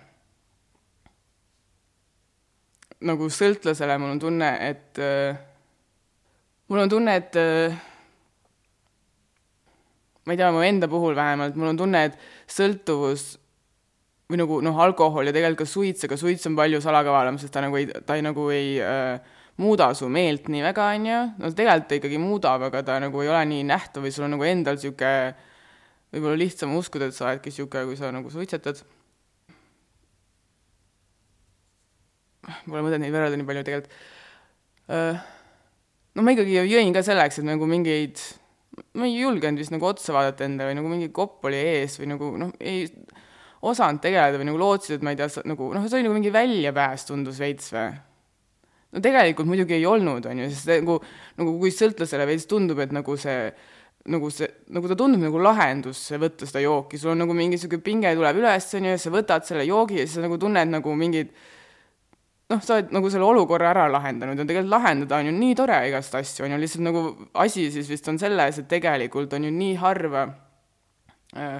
Nagu 3.09 3.29
sõltlasele 3.31 3.95
mul 4.01 4.15
on 4.17 4.21
tunne, 4.21 4.49
et 4.59 4.99
mul 6.69 6.83
on 6.83 6.91
tunne, 6.91 7.15
et 7.15 7.37
ma 10.25 10.35
ei 10.35 10.37
tea, 10.37 10.51
mu 10.53 10.65
enda 10.65 10.89
puhul 10.91 11.15
vähemalt, 11.17 11.55
mul 11.57 11.71
on 11.71 11.79
tunne, 11.79 12.03
et 12.09 12.17
sõltuvus 12.51 13.31
või 14.29 14.37
nagu 14.37 14.59
noh, 14.61 14.77
alkohol 14.77 15.25
ja 15.25 15.33
tegelikult 15.33 15.63
ka 15.63 15.65
suits, 15.65 16.05
aga 16.05 16.17
suits 16.21 16.45
on 16.45 16.55
palju 16.57 16.79
salakavalam, 16.83 17.39
sest 17.41 17.53
ta 17.55 17.63
nagu 17.65 17.79
ei, 17.79 17.87
ta 17.89 18.13
ei 18.17 18.21
nagu 18.21 18.43
ei 18.53 18.75
äh, 18.77 19.17
muuda 19.57 19.89
su 19.97 20.05
meelt 20.11 20.51
nii 20.53 20.61
väga, 20.67 20.91
on 20.93 21.07
ju, 21.09 21.21
no 21.41 21.49
tegelikult 21.57 21.89
ta 21.89 21.97
ikkagi 21.97 22.19
muudab, 22.21 22.67
aga 22.69 22.83
ta 22.85 22.99
nagu 23.01 23.23
ei 23.23 23.31
ole 23.31 23.41
nii 23.49 23.65
nähtav 23.71 24.05
või 24.05 24.13
sul 24.13 24.27
on 24.27 24.35
nagu 24.35 24.45
endal 24.45 24.77
niisugune 24.77 25.33
võib-olla 26.13 26.37
lihtsam 26.43 26.77
uskuda, 26.77 27.09
et 27.09 27.17
sa 27.17 27.25
oledki 27.25 27.49
niisugune, 27.49 27.89
kui 27.89 27.97
sa 27.97 28.13
nagu 28.13 28.29
suitsetad. 28.33 28.83
Pole 32.69 32.85
mõtet 32.85 33.01
neid 33.01 33.13
võrrelda 33.13 33.37
nii 33.37 33.49
palju 33.49 33.65
tegelikult. 33.65 33.99
Äh, 34.93 35.25
no 36.13 36.25
ma 36.25 36.37
ikkagi 36.37 36.61
jõin 36.69 36.93
ka 36.93 37.01
selleks, 37.05 37.41
et 37.41 37.49
nagu 37.49 37.65
mingeid, 37.69 38.21
ma 38.93 39.09
ei 39.09 39.17
julgenud 39.23 39.61
vist 39.61 39.73
nagu 39.73 39.89
otsa 39.89 40.13
vaadata 40.13 40.45
endale 40.45 40.69
või 40.69 40.83
nagu 40.83 40.93
mingi 40.93 41.09
kopp 41.13 41.49
oli 41.49 41.57
ees 41.57 41.97
või 41.97 42.13
nagu 42.13 42.29
noh, 42.37 42.53
ei 42.61 42.85
osanud 43.61 44.01
tegeleda 44.03 44.39
või 44.39 44.49
nagu 44.51 44.61
lootsid, 44.61 44.97
et 44.97 45.03
ma 45.05 45.13
ei 45.13 45.19
tea, 45.19 45.43
nagu 45.49 45.71
noh, 45.75 45.87
see 45.87 45.99
oli 45.99 46.07
nagu 46.07 46.15
mingi 46.15 46.31
väljapääs, 46.33 47.07
tundus 47.09 47.41
veits 47.41 47.73
või? 47.75 47.89
no 48.89 49.03
tegelikult 49.05 49.49
muidugi 49.49 49.75
ei 49.77 49.85
olnud, 49.85 50.25
on 50.25 50.45
ju, 50.45 50.47
sest 50.53 50.71
nagu, 50.79 50.97
nagu 51.37 51.57
kui 51.61 51.73
sõltlasele 51.73 52.25
veits 52.29 52.47
tundub, 52.49 52.79
et 52.81 52.95
nagu 52.95 53.17
see 53.19 53.51
nagu 54.09 54.29
see, 54.31 54.47
nagu 54.73 54.89
ta 54.89 54.95
tundub 54.97 55.21
nagu 55.21 55.41
lahendus, 55.43 56.01
võtta 56.17 56.47
seda 56.47 56.63
jooki, 56.63 56.97
sul 56.97 57.13
on 57.13 57.23
nagu 57.25 57.35
mingi 57.35 57.57
niisugune 57.57 57.83
pinge 57.85 58.13
tuleb 58.17 58.39
üles, 58.39 58.67
on 58.77 58.87
ju, 58.87 58.93
ja 58.95 59.01
sa 59.01 59.11
võtad 59.13 59.45
selle 59.45 59.65
joogi 59.67 59.99
ja 59.99 60.05
siis 60.07 60.17
sa 60.17 60.23
nagu 60.23 60.39
tunned 60.41 60.71
nagu 60.71 60.93
mingid 60.97 61.33
noh, 62.49 62.61
sa 62.63 62.79
oled 62.79 62.93
nagu 62.95 63.11
selle 63.13 63.27
olukorra 63.27 63.73
ära 63.73 63.85
lahendanud 63.91 64.39
ja 64.39 64.47
tegelikult 64.47 64.73
lahendada 64.73 65.19
on 65.19 65.29
ju 65.29 65.33
nii 65.35 65.57
tore 65.59 65.81
igast 65.91 66.15
asju, 66.17 66.45
on 66.47 66.55
ju, 66.55 66.61
lihtsalt 66.63 66.85
nagu 66.87 67.03
asi 67.43 67.67
siis 67.73 67.91
vist 67.91 68.07
on 68.09 68.17
selles, 68.21 68.61
et 68.61 68.69
tegelikult 68.71 69.35
on 69.37 69.45
ju 69.45 69.51
nii 69.53 69.75
harva 69.83 70.25
äh, 71.35 71.59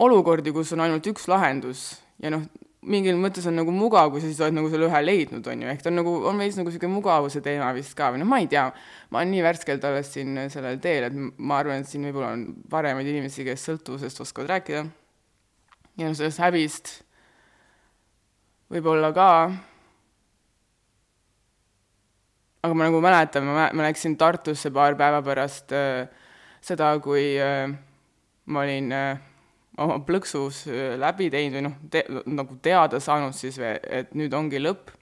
olukordi, 0.00 0.52
kus 0.56 0.72
on 0.74 0.84
ainult 0.86 1.06
üks 1.10 1.26
lahendus 1.30 1.84
ja 2.22 2.32
noh, 2.32 2.44
mingil 2.80 3.18
mõttes 3.20 3.44
on 3.48 3.58
nagu 3.58 3.72
mugav, 3.74 4.08
kui 4.12 4.22
sa 4.22 4.28
siis 4.28 4.40
oled 4.40 4.56
nagu 4.56 4.70
selle 4.72 4.88
ühe 4.88 5.00
leidnud, 5.04 5.44
on 5.52 5.64
ju, 5.64 5.68
ehk 5.68 5.82
ta 5.84 5.90
on 5.90 5.98
nagu, 6.00 6.14
on 6.30 6.40
veits 6.40 6.56
nagu 6.56 6.70
niisugune 6.70 6.94
mugavuse 6.94 7.42
teema 7.44 7.68
vist 7.76 7.92
ka 7.98 8.08
või 8.14 8.22
noh, 8.22 8.28
ma 8.30 8.40
ei 8.40 8.48
tea, 8.50 8.64
ma 9.12 9.20
olen 9.20 9.34
nii 9.34 9.44
värskelt 9.44 9.84
alles 9.84 10.12
siin 10.14 10.38
sellel 10.52 10.80
teel, 10.80 11.10
et 11.10 11.18
ma 11.36 11.60
arvan, 11.60 11.84
et 11.84 11.90
siin 11.90 12.06
võib-olla 12.08 12.32
on 12.38 12.46
paremaid 12.72 13.10
inimesi, 13.12 13.44
kes 13.44 13.66
sõltuvusest 13.68 14.24
oskavad 14.24 14.54
rääkida. 14.54 14.84
ja 16.00 16.08
noh, 16.08 16.16
sellest 16.16 16.40
häbist 16.40 16.94
võib-olla 18.72 19.12
ka. 19.12 19.30
aga 22.64 22.76
ma 22.76 22.88
nagu 22.88 23.00
mäletan, 23.04 23.44
ma, 23.44 23.68
ma 23.76 23.88
läksin 23.88 24.16
Tartusse 24.20 24.72
paar 24.72 24.96
päeva 24.96 25.20
pärast 25.24 25.72
äh, 25.76 26.08
seda, 26.64 26.94
kui 27.04 27.34
äh, 27.40 27.68
ma 28.48 28.64
olin 28.64 28.92
äh, 28.92 29.29
oma 29.80 29.98
plõksus 30.06 30.64
äh, 30.68 30.94
läbi 31.00 31.30
teinud 31.32 31.58
või 31.58 31.66
noh 31.66 31.76
te,, 31.92 32.04
nagu 32.28 32.56
teada 32.62 33.00
saanud 33.02 33.36
siis, 33.36 33.58
et 33.60 34.14
nüüd 34.18 34.34
ongi 34.36 34.60
lõpp. 34.60 34.92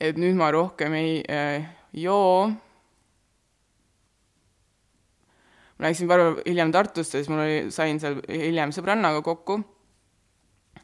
et 0.00 0.18
nüüd 0.20 0.36
ma 0.36 0.50
rohkem 0.54 0.94
ei 0.98 1.20
äh, 1.30 1.68
joo. 1.96 2.50
ma 5.78 5.88
läksin 5.88 6.08
paar 6.08 6.24
päeva 6.24 6.46
hiljem 6.46 6.72
Tartusse, 6.72 7.20
siis 7.20 7.30
mul 7.32 7.44
oli, 7.44 7.58
sain 7.70 8.00
seal 8.00 8.20
hiljem 8.28 8.74
sõbrannaga 8.74 9.22
kokku. 9.24 9.60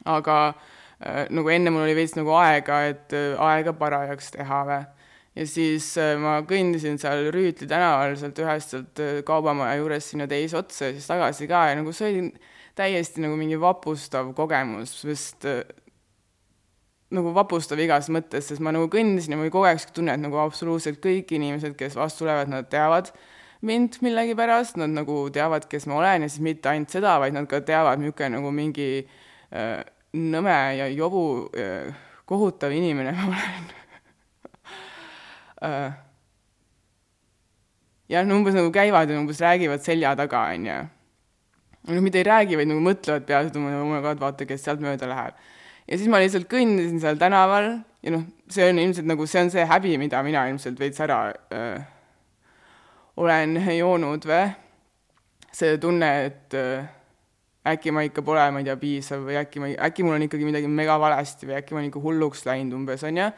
aga 0.05 0.39
äh, 0.49 1.25
nagu 1.29 1.49
enne 1.49 1.73
mul 1.73 1.87
oli 1.87 1.97
veits 1.97 2.17
nagu 2.19 2.35
aega, 2.39 2.83
et 2.93 3.15
äh, 3.17 3.33
aega 3.51 3.75
parajaks 3.77 4.35
teha 4.37 4.65
või 4.69 4.83
ja 5.33 5.45
siis 5.49 5.91
äh, 6.01 6.13
ma 6.21 6.39
kõndisin 6.47 6.99
seal 7.01 7.29
Rüütli 7.33 7.67
tänaval 7.69 8.15
sealt 8.19 8.41
ühest 8.43 8.73
sealt 8.75 9.01
äh, 9.01 9.21
kaubamaja 9.25 9.79
juures 9.79 10.09
sinna 10.11 10.27
teise 10.29 10.59
otsa 10.59 10.89
ja 10.89 10.97
siis 10.97 11.09
tagasi 11.09 11.47
ka 11.49 11.67
ja 11.71 11.77
nagu 11.79 11.93
see 11.95 12.11
oli 12.11 12.27
täiesti 12.77 13.21
nagu 13.23 13.37
mingi 13.37 13.57
vapustav 13.61 14.33
kogemus, 14.37 14.93
sest 15.03 15.47
äh, 15.49 15.63
nagu 17.13 17.33
vapustav 17.35 17.81
igas 17.81 18.09
mõttes, 18.13 18.47
sest 18.49 18.63
ma 18.63 18.73
nagu 18.73 18.89
kõndisin 18.91 19.35
ja 19.35 19.39
mul 19.39 19.51
kogu 19.53 19.67
aeg 19.69 19.85
tunne, 19.93 20.15
et 20.15 20.21
nagu 20.21 20.39
absoluutselt 20.41 21.01
kõik 21.03 21.33
inimesed, 21.37 21.75
kes 21.77 21.97
vastu 21.97 22.23
tulevad, 22.23 22.49
nad 22.49 22.69
teavad 22.71 23.11
mind 23.63 23.99
millegipärast, 24.03 24.77
nad 24.81 24.91
nagu 24.93 25.27
teavad, 25.33 25.67
kes 25.71 25.85
ma 25.89 25.99
olen 26.01 26.25
ja 26.25 26.31
siis 26.31 26.43
mitte 26.43 26.71
ainult 26.71 26.93
seda, 26.93 27.15
vaid 27.21 27.37
nad 27.37 27.47
ka 27.49 27.61
teavad, 27.65 28.01
niisugune 28.01 28.33
nagu 28.37 28.53
mingi 28.53 28.89
äh, 29.03 29.77
nõme 30.13 30.57
ja 30.79 30.89
jobu 30.93 31.23
äh, 31.57 31.93
kohutav 32.29 32.73
inimene 32.73 33.13
ma 33.17 33.29
olen 33.29 33.71
Äh, 35.63 35.91
jah, 38.11 38.25
no 38.27 38.35
umbes 38.35 38.55
nagu 38.57 38.71
käivad 38.73 39.09
ja 39.09 39.19
umbes 39.19 39.39
räägivad 39.39 39.83
selja 39.83 40.11
taga, 40.19 40.41
on 40.51 40.65
ju. 40.67 40.79
noh, 41.87 42.01
mitte 42.03 42.19
ei 42.19 42.27
räägi, 42.27 42.57
vaid 42.59 42.67
nagu 42.67 42.83
mõtlevad 42.83 43.27
peas, 43.27 43.47
et 43.47 43.59
oh 43.59 43.87
my 43.87 44.01
god, 44.03 44.19
vaata, 44.19 44.47
kes 44.47 44.63
sealt 44.65 44.83
mööda 44.83 45.07
läheb. 45.07 45.37
ja 45.87 45.99
siis 45.99 46.11
ma 46.11 46.19
lihtsalt 46.19 46.49
kõndisin 46.51 46.99
seal 46.99 47.19
tänaval 47.19 47.69
ja 48.03 48.15
noh, 48.15 48.25
see 48.51 48.67
on 48.71 48.81
ilmselt 48.83 49.07
nagu, 49.07 49.27
see 49.27 49.45
on 49.45 49.53
see 49.53 49.63
häbi, 49.69 49.95
mida 50.01 50.19
mina 50.23 50.43
ilmselt 50.51 50.79
veits 50.79 50.99
ära 51.03 51.21
öö, 51.31 51.61
äh, 51.61 51.87
olen 53.23 53.55
joonud 53.77 54.27
või 54.27 54.43
see 55.53 55.77
tunne, 55.79 56.11
et 56.27 56.59
öö, 56.59 56.77
äh, 56.81 57.73
äkki 57.73 57.95
ma 57.95 58.03
ikka 58.03 58.23
pole, 58.27 58.49
ma 58.51 58.59
ei 58.59 58.67
tea, 58.67 58.75
piisav 58.79 59.23
või 59.29 59.39
äkki 59.39 59.63
ma, 59.63 59.71
äkki 59.87 60.03
mul 60.03 60.17
on 60.17 60.27
ikkagi 60.27 60.47
midagi 60.47 60.67
mega 60.67 60.99
valesti 60.99 61.47
või 61.47 61.59
äkki 61.61 61.75
ma 61.75 61.79
olen 61.79 61.91
ikka 61.91 62.03
hulluks 62.03 62.43
läinud 62.51 62.81
umbes, 62.81 63.07
on 63.07 63.23
ju 63.23 63.31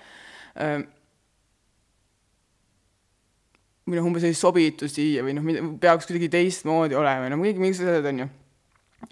või 3.86 4.00
noh, 4.00 4.08
umbes 4.10 4.26
ei 4.26 4.34
sobitu 4.38 4.90
siia 4.90 5.24
või 5.26 5.36
noh, 5.38 5.46
peaks 5.82 6.10
kuidagi 6.10 6.32
teistmoodi 6.34 6.98
olema, 6.98 7.30
no 7.30 7.38
kõik 7.42 7.62
mingisugused 7.62 7.94
asjad, 7.94 8.10
on 8.10 8.24
ju. 8.24 8.28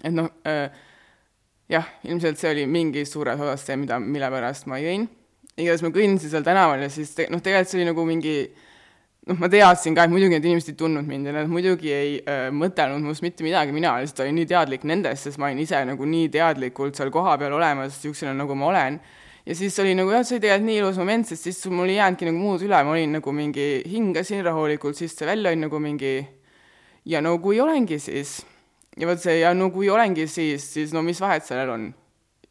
et 0.00 0.14
noh 0.14 0.30
äh,, 0.50 0.66
jah, 1.70 1.88
ilmselt 2.08 2.40
see 2.40 2.50
oli 2.50 2.66
mingis 2.70 3.12
suures 3.14 3.40
osas 3.40 3.64
see, 3.66 3.78
mida, 3.80 4.00
mille 4.02 4.30
pärast 4.34 4.68
ma 4.70 4.80
jõin. 4.82 5.06
igatahes 5.54 5.84
ma 5.86 5.92
kõndisin 5.94 6.32
seal 6.32 6.46
tänaval 6.46 6.82
ja 6.82 6.90
siis 6.90 7.14
te, 7.14 7.28
noh, 7.30 7.42
tegelikult 7.42 7.70
see 7.70 7.80
oli 7.80 7.88
nagu 7.92 8.06
mingi 8.08 8.34
noh, 9.30 9.38
ma 9.38 9.48
teadsin 9.52 9.94
ka, 9.96 10.08
et 10.08 10.12
muidugi 10.12 10.34
need 10.34 10.48
inimesed 10.50 10.74
ei 10.74 10.78
tundnud 10.82 11.06
mind 11.08 11.30
ja 11.30 11.36
nad 11.36 11.50
muidugi 11.50 11.92
ei 11.94 12.16
äh, 12.20 12.48
mõtelnud 12.54 13.04
minust 13.04 13.24
mitte 13.24 13.46
midagi, 13.46 13.72
mina 13.76 13.94
lihtsalt 14.00 14.26
olin 14.26 14.40
nii 14.40 14.50
teadlik 14.50 14.88
nendest, 14.90 15.28
sest 15.28 15.40
ma 15.40 15.48
olin 15.48 15.62
ise 15.62 15.80
nagu 15.86 16.08
nii 16.08 16.32
teadlikult 16.34 16.98
seal 16.98 17.14
kohapeal 17.14 17.54
olemas, 17.56 17.94
niisugusena 17.94 18.34
nagu 18.36 18.58
ma 18.58 18.72
olen 18.72 18.98
ja 19.46 19.54
siis 19.54 19.78
oli 19.78 19.94
nagu 19.94 20.12
jah, 20.12 20.24
see 20.24 20.38
oli 20.38 20.44
tegelikult 20.46 20.68
nii 20.68 20.78
ilus 20.80 20.98
moment, 21.00 21.28
sest 21.28 21.48
siis 21.48 21.60
mul 21.72 21.90
ei 21.92 21.98
jäänudki 21.98 22.28
nagu 22.28 22.40
muud 22.40 22.64
üle, 22.64 22.80
ma 22.86 22.94
olin 22.94 23.18
nagu 23.18 23.34
mingi, 23.36 23.68
hingasin 23.90 24.44
rahulikult 24.46 24.96
sisse-välja, 24.96 25.52
olin 25.52 25.66
nagu 25.66 25.80
mingi 25.82 26.14
ja 27.04 27.20
no 27.24 27.36
kui 27.42 27.60
olengi 27.60 27.98
siis, 28.00 28.38
ja 28.96 29.08
vot 29.08 29.20
see 29.20 29.40
ja 29.42 29.52
no 29.56 29.68
kui 29.74 29.90
olengi 29.92 30.26
siis, 30.30 30.64
siis 30.76 30.96
no 30.96 31.04
mis 31.04 31.20
vahet 31.20 31.44
sellel 31.44 31.74
on. 31.76 31.92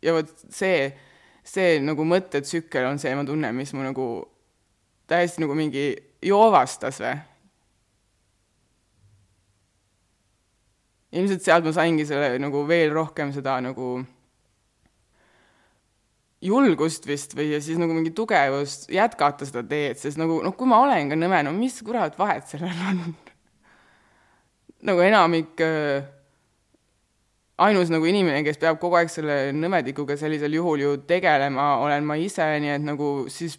ja 0.04 0.14
vot 0.14 0.30
see, 0.52 0.92
see 1.44 1.80
nagu 1.82 2.06
mõttetsükkel 2.06 2.86
on 2.92 3.00
see, 3.02 3.16
ma 3.16 3.26
tunnen, 3.26 3.56
mis 3.56 3.74
mu 3.74 3.86
nagu 3.86 4.08
täiesti 5.10 5.42
nagu 5.44 5.56
mingi 5.58 5.94
joovastas 6.24 7.02
või. 7.02 7.16
ilmselt 11.14 11.46
sealt 11.46 11.66
ma 11.66 11.74
saingi 11.74 12.06
selle 12.10 12.38
nagu 12.42 12.64
veel 12.68 12.94
rohkem 12.94 13.30
seda 13.34 13.60
nagu 13.62 14.00
julgust 16.44 17.08
vist 17.08 17.36
või 17.38 17.54
siis 17.64 17.80
nagu 17.80 17.96
mingi 17.96 18.12
tugevust 18.16 18.90
jätkata 18.92 19.48
seda 19.48 19.64
teed, 19.68 20.00
sest 20.02 20.20
nagu 20.20 20.42
noh, 20.44 20.56
kui 20.58 20.68
ma 20.70 20.82
olen 20.84 21.14
ka 21.14 21.20
nõme, 21.20 21.44
no 21.48 21.54
mis 21.56 21.80
kurat 21.86 22.18
vahet 22.20 22.50
sellel 22.52 22.84
on? 22.90 23.06
Nagu 24.84 25.00
enamik 25.00 25.62
äh, 25.64 26.04
ainus 27.64 27.92
nagu 27.94 28.08
inimene, 28.10 28.42
kes 28.44 28.58
peab 28.60 28.80
kogu 28.82 28.98
aeg 29.00 29.12
selle 29.14 29.38
nõmedikuga 29.56 30.18
sellisel 30.20 30.58
juhul 30.58 30.82
ju 30.84 30.96
tegelema, 31.08 31.78
olen 31.86 32.04
ma 32.08 32.18
ise, 32.20 32.44
nii 32.60 32.74
et 32.74 32.84
nagu 32.84 33.12
siis, 33.32 33.56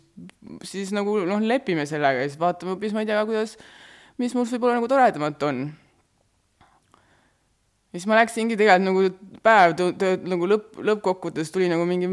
siis 0.67 0.93
nagu 0.93 1.17
noh, 1.25 1.41
lepime 1.41 1.87
sellega 1.89 2.21
ja 2.21 2.29
siis 2.29 2.41
vaatame 2.43 2.75
hoopis, 2.75 2.93
ma 2.93 3.05
ei 3.05 3.09
tea, 3.09 3.23
kuidas, 3.25 3.57
mis 4.21 4.37
mul 4.37 4.45
võib-olla 4.51 4.77
nagu 4.83 4.91
toredamat 4.91 5.49
on 5.49 5.65
ja 7.95 8.01
siis 8.01 8.09
ma 8.11 8.17
läksingi 8.19 8.57
tegelikult 8.59 8.89
nagu 8.89 9.39
päev 9.45 9.77
nagu 10.27 10.49
lõpp, 10.51 10.81
lõppkokkuvõttes 10.83 11.53
tuli 11.55 11.69
nagu 11.71 11.85
mingi 11.87 12.09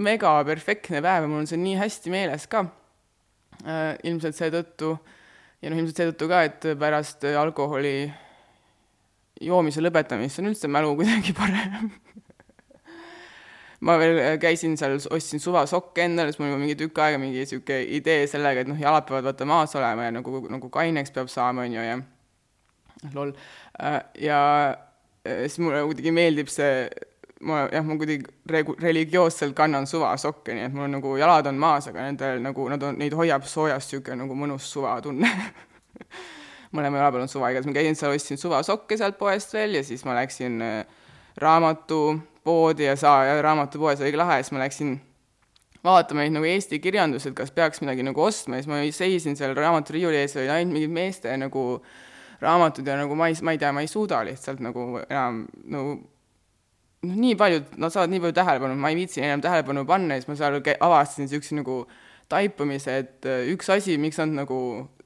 mega 0.00 0.32
perfektne 0.48 1.02
päev 1.04 1.26
ja 1.26 1.28
mul 1.28 1.42
on 1.42 1.50
see 1.50 1.60
nii 1.60 1.76
hästi 1.76 2.12
meeles 2.14 2.46
ka 2.48 2.64
äh,. 3.60 3.98
ilmselt 4.08 4.38
seetõttu 4.38 4.94
ja 5.60 5.68
noh, 5.68 5.76
ilmselt 5.76 6.00
seetõttu 6.00 6.30
ka, 6.30 6.40
et 6.48 6.64
pärast 6.80 7.28
alkoholi 7.28 7.98
joomise 9.44 9.84
lõpetamist 9.84 10.40
on 10.40 10.54
üldse 10.54 10.72
mälu 10.72 10.94
kuidagi 11.02 11.36
parem 11.36 11.92
ma 13.84 13.98
veel 14.00 14.40
käisin 14.40 14.80
seal, 14.80 14.96
ostsin 15.12 15.42
suvasokke 15.42 16.06
endale, 16.08 16.32
siis 16.32 16.40
mul 16.40 16.54
juba 16.54 16.64
mingi 16.64 16.80
tükk 16.80 17.04
aega 17.04 17.20
mingi 17.20 17.44
sihuke 17.44 17.82
idee 17.98 18.24
sellega, 18.30 18.64
et 18.64 18.72
noh, 18.72 18.80
jalad 18.80 19.04
peavad 19.04 19.28
vaata 19.28 19.52
maas 19.52 19.76
olema 19.76 20.08
ja 20.08 20.16
nagu, 20.16 20.40
nagu 20.48 20.72
kaineks 20.72 21.12
peab 21.12 21.28
saama, 21.28 21.68
on 21.68 21.76
ju, 21.76 21.84
ja 21.84 22.00
lol. 23.12 23.34
Äh, 23.76 24.00
ja 24.24 24.40
siis 25.46 25.58
mulle 25.62 25.82
kuidagi 25.88 26.12
meeldib 26.14 26.50
see, 26.52 26.88
ma 27.46 27.64
jah, 27.72 27.84
ma 27.86 27.96
kuidagi 28.00 28.26
regu-, 28.52 28.76
religioosselt 28.82 29.56
kannan 29.56 29.88
suvasokke, 29.90 30.54
nii 30.56 30.68
et 30.68 30.76
mul 30.76 30.90
nagu 30.92 31.16
jalad 31.20 31.48
on 31.50 31.58
maas, 31.60 31.88
aga 31.90 32.06
nendel 32.08 32.42
nagu, 32.44 32.68
nad 32.72 32.82
on, 32.86 32.98
neid 33.00 33.16
hoiab 33.16 33.46
soojas 33.48 33.88
niisugune 33.90 34.22
nagu 34.24 34.38
mõnus 34.38 34.68
suvatunne. 34.72 35.30
Mõlema 36.76 36.98
jala 36.98 37.12
peal 37.14 37.24
on 37.24 37.30
suva, 37.30 37.50
igatahes 37.52 37.70
ma 37.70 37.76
käisin 37.76 37.96
seal, 37.96 38.14
ostsin 38.16 38.40
suvasokke 38.40 38.98
sealt 38.98 39.16
poest 39.20 39.54
veel 39.54 39.78
ja 39.78 39.84
siis 39.86 40.02
ma 40.04 40.16
läksin 40.18 40.58
raamatu 41.40 42.00
poodi 42.44 42.84
ja 42.88 42.96
saa- 42.98 43.40
raamatupoes 43.42 44.00
oli 44.00 44.16
lahe, 44.18 44.40
siis 44.42 44.52
ma 44.52 44.64
läksin 44.64 44.96
vaatama 45.86 46.24
neid 46.24 46.34
nagu 46.34 46.48
Eesti 46.48 46.80
kirjandused, 46.82 47.34
kas 47.38 47.52
peaks 47.54 47.80
midagi 47.84 48.04
nagu 48.06 48.22
ostma 48.22 48.58
ja 48.58 48.64
siis 48.64 48.70
ma 48.70 48.82
seisin 48.98 49.38
seal 49.38 49.54
raamaturiiuli 49.56 50.18
ees, 50.18 50.36
olid 50.38 50.52
ainult 50.54 50.74
mingid 50.74 50.94
meeste 50.94 51.36
nagu 51.38 51.64
raamatud 52.42 52.86
ja 52.86 52.98
nagu 53.00 53.16
ma 53.18 53.30
ei, 53.30 53.38
ma 53.42 53.54
ei 53.54 53.60
tea, 53.62 53.72
ma 53.72 53.84
ei 53.84 53.90
suuda 53.90 54.22
lihtsalt 54.26 54.60
nagu 54.64 54.88
enam 55.06 55.44
nagu 55.64 55.94
noh, 57.06 57.14
nii 57.14 57.36
paljud, 57.38 57.76
nad 57.80 57.94
saavad 57.94 58.12
nii 58.12 58.24
palju 58.24 58.36
tähelepanu, 58.40 58.76
ma 58.80 58.92
ei 58.92 58.98
viitsi 58.98 59.22
enam 59.24 59.44
tähelepanu 59.44 59.86
panna 59.88 60.16
ja 60.16 60.22
siis 60.22 60.30
ma 60.30 60.38
seal 60.40 60.60
avastasin 60.60 61.26
niisuguse 61.26 61.58
nagu 61.60 61.80
taipamise, 62.32 62.96
et 63.02 63.28
äh, 63.28 63.44
üks 63.52 63.70
asi, 63.70 63.98
miks 64.02 64.18
nad 64.18 64.32
nagu 64.34 64.58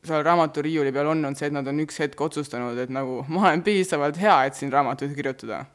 seal 0.06 0.24
raamaturiiuli 0.24 0.92
peal 0.96 1.10
on, 1.12 1.26
on 1.28 1.36
see, 1.36 1.50
et 1.50 1.56
nad 1.56 1.68
on 1.68 1.82
üks 1.84 2.00
hetk 2.00 2.20
otsustanud, 2.24 2.78
et 2.80 2.92
nagu 2.92 3.20
ma 3.34 3.50
olen 3.50 3.66
piisavalt 3.66 4.20
hea, 4.20 4.38
et 4.48 4.56
siin 4.58 4.72
raamatuid 4.72 5.12
kirjutada 5.18 5.66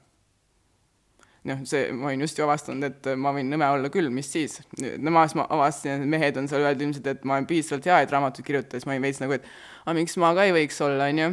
noh, 1.46 1.62
see, 1.70 1.89
ma 1.94 2.10
olin 2.10 2.26
just 2.26 2.39
ju 2.39 2.46
avastanud, 2.46 2.88
et 2.88 3.12
ma 3.22 3.30
võin 3.36 3.50
nõme 3.52 3.68
olla 3.76 3.91
küll, 3.94 4.10
mis 4.13 4.32
siis. 4.34 4.58
nemad, 4.82 5.36
ma 5.38 5.46
avastasin, 5.54 6.02
et 6.02 6.10
mehed 6.15 6.39
on 6.41 6.50
seal 6.50 6.65
öelnud 6.65 6.88
ilmselt, 6.88 7.10
et 7.12 7.28
ma 7.28 7.38
olen 7.38 7.46
piisavalt 7.50 7.86
hea, 7.89 8.00
et 8.02 8.13
raamatuid 8.15 8.48
kirjutada, 8.48 8.80
siis 8.80 8.89
ma 8.89 8.96
olin 8.96 9.06
veits 9.06 9.22
nagu, 9.22 9.38
et 9.38 9.46
aga 9.84 9.96
miks 10.00 10.18
ma 10.22 10.34
ka 10.38 10.48
ei 10.48 10.56
võiks 10.56 10.82
olla, 10.86 11.12
on 11.13 11.22
ju. 11.22 11.28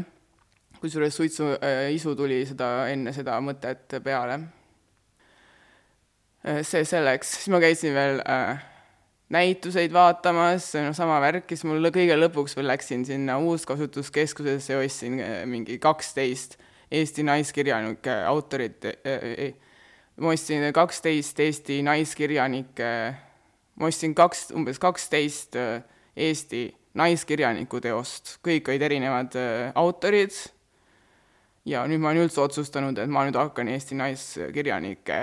Kusjuures 0.83 1.17
suitsu 1.17 1.53
äh, 1.57 1.87
isu 1.95 2.17
tuli 2.19 2.43
seda, 2.49 2.89
enne 2.93 3.15
seda 3.15 3.39
mõtet 3.45 4.01
peale. 4.05 4.41
Äh,. 6.43 6.61
see 6.67 6.85
selleks, 6.85 7.37
siis 7.39 7.53
ma 7.55 7.63
käisin 7.63 7.95
veel 7.95 8.21
äh, 8.27 8.61
näituseid 9.33 9.95
vaatamas, 9.95 10.73
noh, 10.83 10.93
sama 10.97 11.21
värk, 11.23 11.47
siis 11.49 11.63
mul 11.69 11.93
kõige 11.95 12.19
lõpuks 12.19 12.59
veel 12.59 12.69
läksin 12.75 13.07
sinna 13.09 13.39
uuskasutuskeskusesse 13.39 14.75
ja 14.75 14.83
ostsin 14.83 15.21
äh, 15.23 15.43
mingi 15.47 15.79
kaksteist 15.83 16.59
Eesti 16.93 17.23
naiskirjanike 17.25 18.19
autorit 18.29 18.85
äh, 18.85 19.55
ma 20.21 20.33
ostsin 20.33 20.65
kaksteist 20.75 21.41
Eesti 21.41 21.81
naiskirjanike, 21.87 22.91
ma 23.81 23.89
ostsin 23.89 24.15
kaks, 24.15 24.51
umbes 24.57 24.81
kaksteist 24.83 25.57
äh, 25.57 25.83
Eesti 26.17 26.67
naiskirjaniku 26.99 27.81
teost, 27.81 28.37
kõik 28.45 28.69
olid 28.69 28.85
erinevad 28.89 29.39
äh, 29.41 29.71
autorid 29.79 30.37
ja 31.65 31.87
nüüd 31.87 32.03
ma 32.03 32.11
olen 32.11 32.27
üldse 32.27 32.41
otsustanud, 32.43 32.99
et 32.99 33.11
ma 33.11 33.25
nüüd 33.27 33.39
hakkan 33.39 33.71
Eesti 33.71 33.99
naiskirjanike 33.99 35.19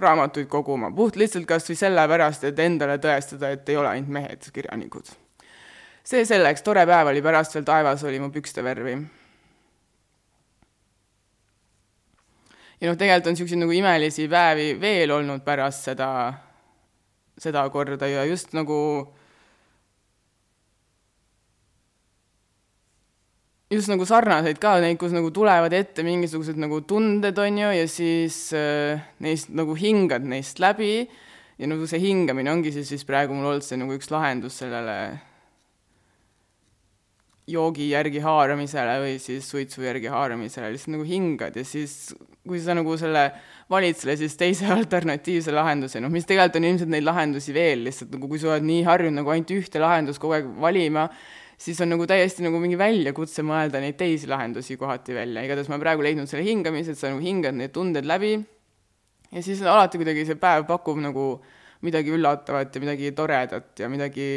raamatuid 0.00 0.48
koguma, 0.48 0.90
puht 0.96 1.18
lihtsalt 1.20 1.46
kas 1.48 1.68
või 1.68 1.76
sellepärast, 1.76 2.46
et 2.48 2.58
endale 2.64 2.96
tõestada, 3.02 3.52
et 3.52 3.68
ei 3.68 3.76
ole 3.76 3.92
ainult 3.92 4.14
mehed 4.16 4.50
kirjanikud. 4.54 5.12
see 6.04 6.24
selleks, 6.24 6.62
tore 6.64 6.86
päev 6.88 7.10
oli, 7.12 7.22
pärast 7.22 7.54
veel 7.54 7.64
taevas 7.64 8.04
oli 8.04 8.18
mu 8.18 8.30
pükste 8.32 8.64
värvi. 8.64 8.96
Ja 12.80 12.88
noh, 12.88 12.96
tegelikult 12.96 13.26
on 13.26 13.36
niisuguseid 13.36 13.60
nagu 13.60 13.72
imelisi 13.76 14.28
päevi 14.28 14.72
veel 14.80 15.10
olnud 15.12 15.44
pärast 15.44 15.84
seda, 15.84 16.32
seda 17.38 17.68
korda 17.70 18.08
ja 18.08 18.24
just 18.24 18.54
nagu 18.56 18.80
just 23.70 23.90
nagu 23.90 24.06
sarnaseid 24.08 24.58
ka, 24.62 24.76
neid, 24.82 24.98
kus 24.98 25.14
nagu 25.14 25.30
tulevad 25.34 25.74
ette 25.76 26.02
mingisugused 26.06 26.58
nagu 26.58 26.82
tunded, 26.88 27.38
on 27.38 27.58
ju, 27.62 27.72
ja 27.78 27.88
siis 27.90 28.48
äh, 28.56 29.02
neist 29.22 29.52
nagu 29.54 29.76
hingad 29.78 30.26
neist 30.26 30.62
läbi. 30.62 31.06
Ja 31.60 31.68
nagu 31.68 31.84
see 31.86 32.00
hingamine 32.00 32.48
ongi 32.50 32.72
siis, 32.72 32.88
siis 32.88 33.04
praegu 33.04 33.36
mul 33.36 33.50
olnud 33.50 33.66
see 33.66 33.76
nagu 33.76 33.92
üks 33.92 34.08
lahendus 34.08 34.56
sellele 34.62 34.94
joogi 37.50 37.90
järgi 37.90 38.22
haaramisele 38.24 38.94
või 39.02 39.18
siis 39.20 39.48
suitsu 39.50 39.84
järgi 39.84 40.10
haaramisele, 40.12 40.70
lihtsalt 40.72 40.94
nagu 40.94 41.06
hingad. 41.06 41.58
Ja 41.60 41.66
siis 41.66 42.14
kui 42.48 42.60
sa 42.62 42.74
nagu 42.76 42.94
selle 42.98 43.26
valid 43.70 43.98
selle 44.00 44.16
siis 44.20 44.36
teise 44.40 44.70
alternatiivse 44.78 45.54
lahenduse, 45.54 46.00
noh, 46.02 46.12
mis 46.12 46.26
tegelikult 46.28 46.60
on 46.60 46.68
ilmselt 46.70 46.94
neid 46.94 47.06
lahendusi 47.06 47.54
veel, 47.54 47.84
lihtsalt 47.86 48.16
nagu 48.16 48.30
kui 48.30 48.40
sa 48.40 48.54
oled 48.54 48.66
nii 48.66 48.82
harjunud 48.88 49.20
nagu 49.20 49.34
ainult 49.34 49.54
ühte 49.54 49.82
lahendust 49.82 50.22
kogu 50.22 50.38
aeg 50.38 50.48
valima, 50.64 51.06
siis 51.60 51.80
on 51.84 51.92
nagu 51.92 52.06
täiesti 52.08 52.44
nagu 52.44 52.60
mingi 52.62 52.78
väljakutse 52.80 53.44
mõelda 53.44 53.82
neid 53.82 53.98
teisi 54.00 54.28
lahendusi 54.30 54.78
kohati 54.80 55.16
välja, 55.16 55.44
igatahes 55.44 55.68
ma 55.72 55.78
praegu 55.80 56.04
leidnud 56.04 56.30
selle 56.30 56.44
hingamise, 56.46 56.94
et 56.94 57.00
sa 57.00 57.10
nagu 57.12 57.20
hingad 57.24 57.56
need 57.58 57.74
tunded 57.74 58.08
läbi 58.08 58.38
ja 59.30 59.42
siis 59.44 59.60
alati 59.62 60.00
kuidagi 60.00 60.24
see 60.28 60.40
päev 60.40 60.64
pakub 60.68 61.00
nagu 61.02 61.26
midagi 61.84 62.12
üllatavat 62.16 62.74
ja 62.74 62.82
midagi 62.82 63.12
toredat 63.16 63.80
ja 63.80 63.88
midagi 63.92 64.30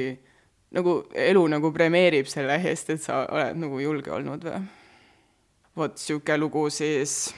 nagu 0.73 0.97
elu 1.13 1.45
nagu 1.53 1.71
premeerib 1.73 2.27
selle 2.27 2.57
eest, 2.59 2.91
et 2.91 3.01
sa 3.03 3.23
oled 3.29 3.59
nagu 3.61 3.79
julge 3.79 4.11
olnud 4.11 4.43
või. 4.47 4.59
vot 5.77 5.97
sihuke 5.97 6.37
lugu 6.37 6.67
siis. 6.69 7.33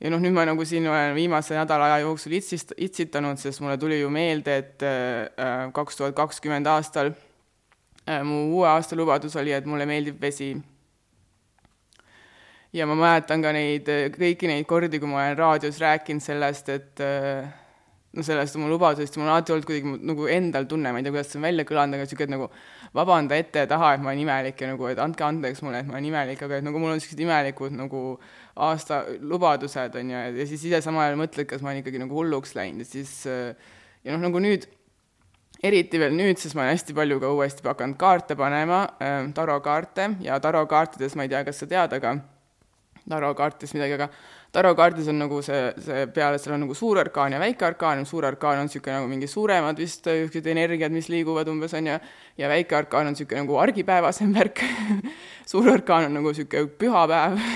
ja 0.00 0.10
noh, 0.10 0.22
nüüd 0.22 0.34
ma 0.34 0.46
nagu 0.48 0.64
siin 0.64 0.88
olen 0.88 1.14
viimase 1.16 1.58
nädala 1.58 1.92
aja 1.92 2.00
jooksul 2.06 2.38
itsist, 2.40 2.72
itsitanud, 2.76 3.38
sest 3.42 3.60
mulle 3.60 3.76
tuli 3.78 4.00
ju 4.00 4.10
meelde, 4.10 4.56
et 4.64 4.82
äh, 4.86 5.68
kaks 5.76 6.00
tuhat 6.00 6.16
kakskümmend 6.16 6.66
aastal 6.72 7.12
äh, 7.12 7.33
mu 8.24 8.44
uue 8.58 8.68
aasta 8.68 8.96
lubadus 8.96 9.36
oli, 9.40 9.52
et 9.56 9.66
mulle 9.66 9.86
meeldib 9.88 10.20
vesi. 10.20 10.54
ja 12.74 12.86
ma 12.90 12.96
mäletan 12.98 13.42
ka 13.42 13.52
neid, 13.54 13.88
kõiki 14.18 14.50
neid 14.50 14.66
kordi, 14.66 14.98
kui 14.98 15.08
ma 15.08 15.22
olen 15.22 15.36
raadios 15.38 15.78
rääkinud 15.80 16.22
sellest, 16.24 16.68
et 16.74 17.00
äh, 17.00 17.46
no 18.14 18.22
sellest 18.26 18.56
oma 18.58 18.68
lubadusest, 18.70 19.16
mul 19.18 19.28
on 19.28 19.34
alati 19.34 19.54
olnud 19.54 19.66
kuidagi 19.68 19.92
nagu 20.10 20.26
endal 20.30 20.66
tunne, 20.70 20.90
ma 20.92 21.00
ei 21.00 21.06
tea, 21.06 21.14
kuidas 21.14 21.30
see 21.30 21.38
on 21.38 21.46
välja 21.46 21.66
kõlanud, 21.68 21.96
aga 21.96 22.06
niisugune 22.06 22.34
nagu 22.34 22.48
vabanda 22.98 23.38
ette 23.38 23.64
ja 23.64 23.70
taha, 23.70 23.94
et 23.94 24.04
ma 24.04 24.10
olen 24.12 24.22
imelik 24.24 24.60
ja 24.60 24.70
nagu, 24.70 24.88
et 24.90 25.00
andke 25.02 25.26
andeks 25.26 25.62
mulle, 25.64 25.80
et 25.82 25.88
ma 25.88 25.96
olen 25.96 26.10
imelik, 26.10 26.42
aga 26.46 26.58
et 26.58 26.66
nagu 26.66 26.82
mul 26.82 26.92
on 26.92 26.98
niisugused 26.98 27.24
imelikud 27.24 27.74
nagu 27.78 28.04
aasta 28.68 29.04
lubadused, 29.22 29.98
on 30.02 30.14
ju, 30.14 30.22
ja 30.42 30.48
siis 30.50 30.68
ise 30.70 30.82
samal 30.84 31.08
ajal 31.08 31.22
mõtled, 31.24 31.48
kas 31.50 31.62
ma 31.64 31.72
olen 31.72 31.82
ikkagi 31.82 32.02
nagu 32.02 32.18
hulluks 32.20 32.54
läinud 32.58 32.84
ja 32.84 32.90
siis 32.90 33.16
ja 33.24 34.12
noh, 34.12 34.22
nagu 34.28 34.42
nüüd, 34.42 34.68
eriti 35.64 36.00
veel 36.00 36.14
nüüd, 36.16 36.38
sest 36.40 36.56
ma 36.56 36.66
olen 36.66 36.74
hästi 36.74 36.96
palju 36.96 37.18
ka 37.22 37.32
uuesti 37.32 37.64
hakanud 37.66 37.98
kaarte 38.00 38.36
panema 38.36 38.84
äh,, 39.00 39.18
tarokaarte, 39.36 40.10
ja 40.24 40.38
tarokaartides 40.42 41.16
ma 41.16 41.26
ei 41.26 41.32
tea, 41.32 41.44
kas 41.46 41.62
sa 41.62 41.70
tead, 41.70 41.96
aga 41.96 42.18
tarokaartides 43.08 43.74
midagi, 43.76 43.96
aga 43.98 44.08
tarokaardis 44.54 45.08
on 45.10 45.18
nagu 45.18 45.40
see, 45.44 45.60
see 45.82 46.06
peale 46.14 46.38
seal 46.40 46.54
on 46.56 46.64
nagu 46.64 46.76
suur 46.78 47.00
arkaan 47.02 47.34
ja 47.34 47.40
väike 47.42 47.66
arkaan, 47.66 48.04
suur 48.08 48.26
arkaan 48.28 48.62
on 48.62 48.68
niisugune 48.68 48.96
nagu 48.98 49.10
mingi 49.10 49.28
suuremad 49.30 49.80
vist 49.82 50.06
niisugused 50.08 50.48
energiad, 50.52 50.94
mis 50.94 51.10
liiguvad 51.12 51.50
umbes, 51.50 51.74
on 51.76 51.90
ju, 51.90 51.98
ja 52.40 52.50
väike 52.52 52.78
arkaan 52.78 53.10
on 53.10 53.16
niisugune 53.16 53.44
nagu 53.44 53.58
argipäevasem 53.64 54.34
värk. 54.34 54.64
Suur 55.50 55.68
arkaan 55.72 56.08
on 56.08 56.18
nagu 56.20 56.34
niisugune 56.34 56.74
pühapäev. 56.80 57.40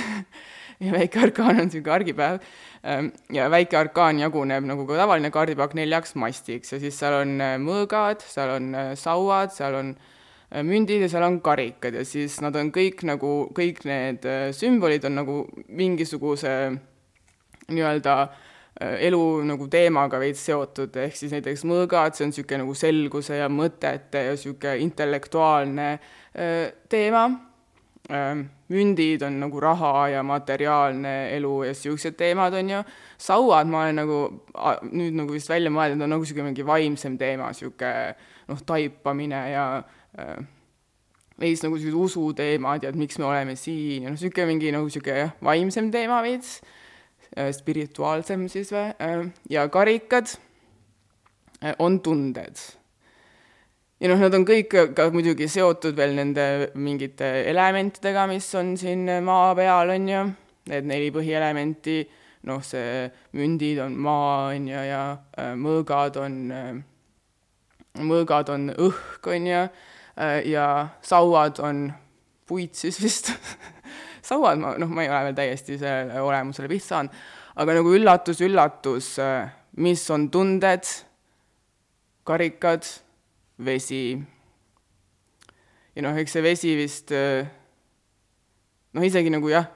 Ja 0.78 0.92
väike 0.94 1.18
arkaan 1.18 1.56
on 1.56 1.66
niisugune 1.66 1.90
argipäev. 1.90 2.36
Ehm, 2.86 3.10
ja 3.34 3.48
väike 3.50 3.74
arkaan 3.78 4.20
jaguneb 4.22 4.66
nagu 4.68 4.84
ka 4.86 5.00
tavaline 5.00 5.32
kaardipakk 5.34 5.74
neljaks 5.74 6.14
mastiks 6.14 6.72
ja 6.72 6.78
siis 6.78 6.98
seal 7.00 7.16
on 7.24 7.32
äh, 7.42 7.56
mõõgad, 7.58 8.22
seal 8.22 8.52
on 8.54 8.68
äh, 8.78 8.90
sauad, 8.98 9.50
seal 9.50 9.74
on 9.74 9.88
äh, 9.96 10.62
mündid 10.62 11.02
ja 11.02 11.08
seal 11.10 11.26
on 11.26 11.40
karikad 11.42 11.98
ja 11.98 12.04
siis 12.06 12.36
nad 12.44 12.54
on 12.58 12.70
kõik 12.74 13.02
nagu, 13.08 13.32
kõik 13.56 13.82
need 13.88 14.28
sümbolid 14.54 15.08
on 15.10 15.18
nagu 15.18 15.40
mingisuguse 15.66 16.54
nii-öelda 17.68 18.20
elu 18.78 19.22
nagu 19.42 19.66
teemaga 19.66 20.20
veits 20.22 20.44
seotud, 20.46 20.94
ehk 21.02 21.16
siis 21.18 21.32
näiteks 21.34 21.64
mõõgad, 21.66 22.14
see 22.14 22.28
on 22.28 22.30
niisugune 22.30 22.62
nagu 22.62 22.76
selguse 22.78 23.40
ja 23.40 23.48
mõtete 23.50 24.22
ja 24.28 24.36
niisugune 24.36 24.76
intellektuaalne 24.84 25.88
teema, 26.88 27.24
mündid 28.08 29.22
on 29.26 29.34
nagu 29.42 29.60
raha 29.60 30.08
ja 30.08 30.22
materiaalne 30.24 31.14
elu 31.36 31.50
ja 31.66 31.74
niisugused 31.74 32.16
teemad, 32.16 32.54
on 32.56 32.70
ju, 32.72 32.78
sauad 33.20 33.68
ma 33.68 33.82
olen 33.84 34.00
nagu 34.00 34.20
nüüd 34.88 35.18
nagu 35.18 35.36
vist 35.36 35.52
välja 35.52 35.72
mõelnud, 35.72 36.06
on 36.06 36.14
nagu 36.14 36.24
niisugune 36.24 36.48
mingi 36.48 36.64
vaimsem 36.64 37.18
teema, 37.20 37.50
niisugune 37.52 37.92
noh, 38.48 38.62
taipamine 38.64 39.42
ja 39.52 39.66
äh, 40.16 40.34
veits 41.40 41.66
nagu 41.66 41.76
niisugused 41.76 42.00
usuteemad 42.00 42.86
ja 42.86 42.94
et 42.94 42.96
miks 42.96 43.20
me 43.20 43.28
oleme 43.28 43.56
siin 43.60 44.08
ja 44.08 44.08
noh, 44.08 44.16
niisugune 44.16 44.48
mingi 44.54 44.72
nagu 44.72 44.88
niisugune 44.88 45.24
jah, 45.26 45.36
vaimsem 45.44 45.92
teema 45.92 46.22
veits 46.24 46.58
Äh, 47.36 47.52
spirituaalsem 47.52 48.46
siis 48.48 48.70
või, 48.72 48.88
äh, 49.04 49.26
ja 49.52 49.66
karikad 49.68 50.30
äh, 51.60 51.74
on 51.78 52.00
tunded. 52.00 52.56
Ja 54.00 54.10
noh, 54.10 54.20
nad 54.22 54.34
on 54.38 54.46
kõik 54.46 54.76
ka 54.94 55.08
muidugi 55.14 55.48
seotud 55.50 55.96
veel 55.98 56.14
nende 56.18 56.46
mingite 56.78 57.30
elementidega, 57.50 58.26
mis 58.30 58.48
on 58.58 58.76
siin 58.78 59.06
maa 59.26 59.52
peal, 59.58 59.94
on 59.94 60.08
ju, 60.08 60.24
need 60.70 60.88
neli 60.88 61.10
põhielementi, 61.14 62.00
noh, 62.48 62.62
see 62.64 63.06
mündid 63.38 63.80
on 63.82 63.96
maa, 63.98 64.50
on 64.54 64.68
ju, 64.70 64.82
ja 64.88 65.02
äh, 65.38 65.54
mõõgad 65.58 66.18
on, 66.22 66.38
mõõgad 67.98 68.52
on 68.54 68.68
õhk, 68.76 69.32
on 69.34 69.48
ju, 69.50 69.64
ja 70.50 70.68
sauad 71.04 71.60
on 71.62 71.88
puit 72.48 72.74
siis 72.74 72.98
vist. 73.02 73.32
Sauad, 74.28 74.60
ma, 74.60 74.74
noh, 74.80 74.90
ma 74.92 75.04
ei 75.04 75.10
ole 75.10 75.28
veel 75.28 75.36
täiesti 75.38 75.78
sellele 75.80 76.20
olemusele 76.20 76.68
pihta 76.68 76.92
saanud, 76.92 77.20
aga 77.58 77.76
nagu 77.78 77.92
üllatus, 77.96 78.42
üllatus, 78.44 79.14
mis 79.80 80.02
on 80.12 80.26
tunded, 80.32 80.88
karikad, 82.28 82.84
vesi. 83.64 84.18
ja 85.94 86.04
noh, 86.04 86.16
eks 86.18 86.36
see 86.36 86.44
vesi 86.44 86.76
vist 86.78 87.10
noh, 87.12 89.02
isegi 89.04 89.30
nagu 89.34 89.50
jah, 89.50 89.66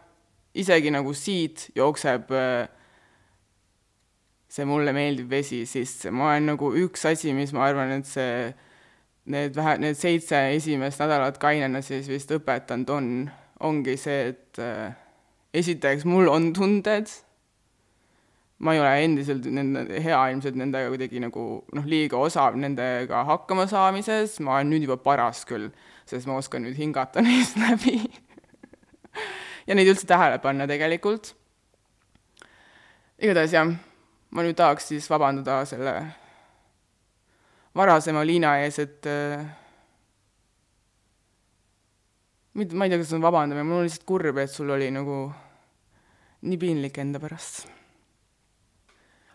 isegi 0.55 0.93
nagu 0.95 1.15
siit 1.17 1.71
jookseb 1.75 2.31
see 4.53 4.67
mulle 4.69 4.93
meeldiv 4.93 5.31
vesi 5.33 5.63
sisse, 5.69 6.11
ma 6.13 6.33
olen 6.33 6.51
nagu 6.53 6.73
üks 6.77 7.07
asi, 7.09 7.33
mis 7.37 7.55
ma 7.57 7.65
arvan, 7.71 7.95
et 7.97 8.09
see, 8.09 8.51
need 9.33 9.57
vähe, 9.57 9.79
need 9.81 9.97
seitse 9.97 10.41
esimest 10.59 11.01
nädalat 11.01 11.39
kainena 11.41 11.81
siis 11.85 12.11
vist 12.11 12.33
õpetanud 12.37 12.93
on, 12.93 13.07
ongi 13.65 13.97
see, 14.01 14.33
et 14.35 14.61
äh, 14.61 14.93
esiteks 15.57 16.05
mul 16.09 16.29
on 16.29 16.51
tunded, 16.57 17.09
ma 18.63 18.75
ei 18.75 18.81
ole 18.81 18.93
endiselt 19.05 19.47
nende, 19.51 19.85
hea 20.05 20.19
ilmselt 20.31 20.57
nendega 20.59 20.91
kuidagi 20.93 21.23
nagu 21.23 21.47
noh, 21.75 21.87
liiga 21.89 22.21
osav 22.23 22.57
nendega 22.59 23.25
hakkama 23.27 23.67
saamises, 23.71 24.39
ma 24.45 24.59
olen 24.59 24.71
nüüd 24.71 24.87
juba 24.87 25.01
paras 25.03 25.43
küll, 25.49 25.71
sest 26.07 26.31
ma 26.31 26.39
oskan 26.39 26.63
nüüd 26.67 26.79
hingata 26.79 27.23
neist 27.27 27.59
läbi 27.59 27.99
ja 29.67 29.79
neid 29.79 29.91
üldse 29.91 30.07
tähele 30.09 30.39
panna 30.43 30.69
tegelikult. 30.71 31.35
igatahes 33.23 33.55
jah, 33.55 33.75
ma 34.31 34.47
nüüd 34.47 34.59
tahaks 34.59 34.93
siis 34.93 35.11
vabandada 35.11 35.63
selle 35.69 35.97
varasema 37.75 38.25
Liina 38.27 38.57
ees, 38.63 38.79
et 38.83 39.07
äh, 39.11 39.43
mitte, 42.59 42.77
ma 42.77 42.87
ei 42.87 42.93
tea, 42.93 43.01
kas 43.01 43.13
see 43.13 43.19
on 43.19 43.27
vabandamine, 43.27 43.67
mul 43.67 43.83
on 43.83 43.87
lihtsalt 43.89 44.07
kurb, 44.09 44.39
et 44.43 44.53
sul 44.53 44.71
oli 44.75 44.91
nagu 44.93 45.25
nii 46.43 46.59
piinlik 46.59 46.99
enda 46.99 47.23
pärast. 47.23 47.65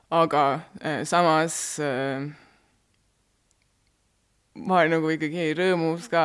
Aga 0.10 0.44
äh, 0.82 1.04
samas 1.06 1.80
äh, 1.80 2.24
ma 4.56 4.80
olen 4.80 4.98
nagu 4.98 5.12
ikkagi 5.12 5.52
rõõmus 5.58 6.08
ka, 6.12 6.24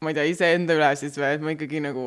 ma 0.00 0.10
ei 0.10 0.16
tea, 0.16 0.26
iseenda 0.30 0.76
üle 0.76 0.90
siis 0.98 1.18
või, 1.18 1.34
et 1.36 1.44
ma 1.44 1.54
ikkagi 1.54 1.82
nagu 1.84 2.06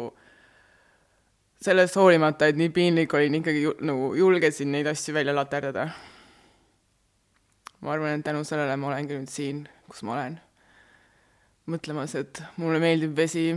sellest 1.64 1.96
hoolimata, 2.00 2.50
et 2.50 2.60
nii 2.60 2.72
piinlik 2.76 3.14
olin, 3.16 3.38
ikkagi 3.40 3.68
nagu 3.88 4.12
julgesin 4.18 4.74
neid 4.74 4.90
asju 4.92 5.16
välja 5.16 5.36
laterdada. 5.36 5.92
ma 7.84 7.94
arvan, 7.94 8.20
et 8.20 8.26
tänu 8.26 8.44
sellele 8.48 8.76
ma 8.80 8.90
olengi 8.90 9.16
nüüd 9.16 9.30
siin, 9.30 9.68
kus 9.88 10.04
ma 10.04 10.18
olen. 10.18 10.40
mõtlemas, 11.70 12.16
et 12.20 12.42
mulle 12.58 12.80
meeldib 12.80 13.16
vesi 13.16 13.54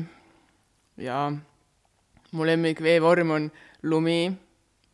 ja 0.97 1.33
mu 2.33 2.45
lemmik 2.47 2.83
veevorm 2.83 3.31
on 3.31 3.51
lumi, 3.83 4.37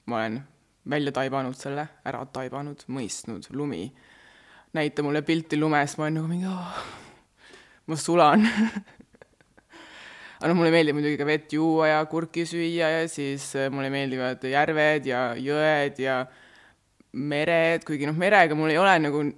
ma 0.07 0.17
olen 0.17 0.41
välja 0.91 1.13
taibanud 1.15 1.57
selle, 1.59 1.87
ära 2.09 2.25
taibanud, 2.33 2.85
mõistnud, 2.91 3.47
lumi. 3.55 3.93
näita 4.73 5.03
mulle 5.05 5.23
pilti 5.23 5.59
lumest, 5.61 5.99
ma 5.99 6.07
olen 6.07 6.15
nagu 6.17 6.29
mingi 6.31 6.49
oh, 6.49 6.79
ma 7.87 7.97
sulan 7.97 8.47
aga 10.43 10.49
noh, 10.49 10.57
mulle 10.59 10.73
meeldib 10.75 10.97
muidugi 10.97 11.19
ka 11.21 11.27
vett 11.29 11.53
juua 11.53 11.91
ja 11.93 12.05
kurki 12.11 12.47
süüa 12.49 12.89
ja 12.97 13.03
siis 13.09 13.51
äh, 13.57 13.69
mulle 13.71 13.93
meeldivad 13.93 14.43
järved 14.49 15.07
ja 15.07 15.21
jõed 15.39 16.01
ja 16.03 16.23
mered, 17.13 17.85
kuigi 17.87 18.09
noh, 18.09 18.17
merega 18.19 18.57
mul 18.59 18.73
ei 18.73 18.81
ole 18.81 18.97
nagu 19.05 19.23
nii 19.23 19.35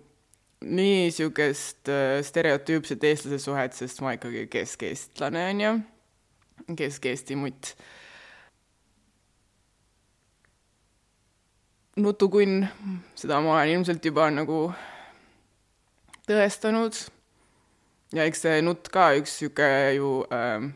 niisugust 0.65 1.91
äh, 1.93 2.23
stereotüüpset 2.25 3.05
eestlase 3.05 3.43
suhet, 3.43 3.75
sest 3.77 4.01
ma 4.01 4.15
ikkagi 4.17 4.47
kesk-eestlane, 4.53 5.51
on 5.51 5.61
ju 5.67 5.75
Kesk-Eesti 6.65 7.37
mutt. 7.37 7.75
Nutukunn, 11.97 12.65
seda 13.15 13.41
ma 13.45 13.57
olen 13.59 13.77
ilmselt 13.77 14.05
juba 14.05 14.27
nagu 14.35 14.67
tõestanud. 16.29 16.97
ja 18.15 18.25
eks 18.29 18.45
see 18.47 18.63
nutt 18.63 18.89
ka 18.95 19.13
üks 19.19 19.39
sihuke 19.41 19.69
ju 19.97 20.17
äh, 20.33 20.67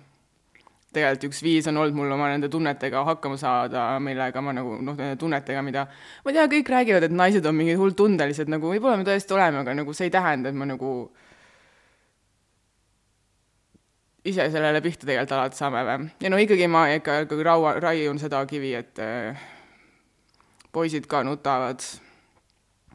tegelikult 0.94 1.28
üks 1.28 1.42
viis 1.44 1.68
on 1.70 1.78
olnud 1.81 1.96
mul 1.98 2.14
oma 2.14 2.31
nende 2.33 2.48
tunnetega 2.52 3.04
hakkama 3.07 3.38
saada, 3.40 3.90
millega 4.02 4.42
ma 4.44 4.54
nagu 4.57 4.78
noh, 4.81 4.96
nende 4.98 5.18
tunnetega, 5.20 5.62
mida 5.64 5.87
ma 6.24 6.33
ei 6.33 6.38
tea, 6.38 6.46
kõik 6.54 6.72
räägivad, 6.74 7.09
et 7.09 7.14
naised 7.14 7.46
on 7.46 7.57
mingid 7.59 7.81
hull 7.81 7.96
tundelised, 7.98 8.50
nagu 8.52 8.70
võib-olla 8.72 9.00
me 9.00 9.07
tõesti 9.09 9.37
oleme, 9.37 9.62
aga 9.64 9.74
nagu 9.78 9.96
see 9.96 10.09
ei 10.09 10.14
tähenda, 10.14 10.52
et 10.52 10.59
ma 10.59 10.68
nagu 10.68 10.94
ise 14.28 14.48
sellele 14.52 14.81
pihta 14.85 15.07
tegelikult 15.07 15.37
alati 15.37 15.61
saame 15.61 15.85
või. 15.88 16.11
ja 16.22 16.33
no 16.33 16.40
ikkagi 16.40 16.70
ma 16.70 16.88
ikka 16.94 17.22
ikkagi 17.26 17.46
raua, 17.46 17.78
raiun 17.83 18.20
seda 18.20 18.42
kivi, 18.48 18.74
et 18.78 19.02
äh, 19.02 19.46
poisid 20.72 21.07
ka 21.07 21.22
nutavad. 21.24 21.81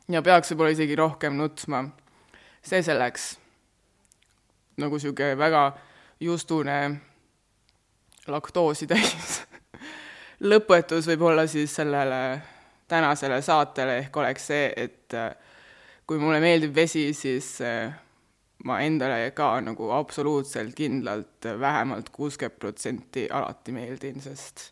ja 0.10 0.22
peaks 0.22 0.52
võib-olla 0.52 0.76
isegi 0.76 0.96
rohkem 0.96 1.38
nutma. 1.38 1.84
see 2.62 2.84
selleks. 2.84 3.38
nagu 4.78 4.96
niisugune 4.96 5.38
väga 5.38 5.64
justune 6.20 6.78
laktoosi 8.28 8.88
täis 8.88 9.42
lõpetus 10.50 11.08
võib 11.08 11.28
olla 11.30 11.48
siis 11.48 11.76
sellele 11.76 12.42
tänasele 12.88 13.42
saatele 13.42 13.98
ehk 13.98 14.18
oleks 14.18 14.48
see, 14.48 14.72
et 14.76 15.14
äh, 15.18 15.32
kui 16.08 16.20
mulle 16.20 16.40
meeldib 16.44 16.76
vesi, 16.76 17.08
siis 17.14 17.56
äh, 17.62 17.94
ma 18.68 18.80
endale 18.84 19.32
ka 19.36 19.56
nagu 19.64 19.90
absoluutselt 19.96 20.76
kindlalt 20.76 21.50
vähemalt 21.60 22.10
kuuskümmend 22.14 22.60
protsenti 22.60 23.28
alati 23.32 23.76
meeldin, 23.76 24.22
sest 24.22 24.70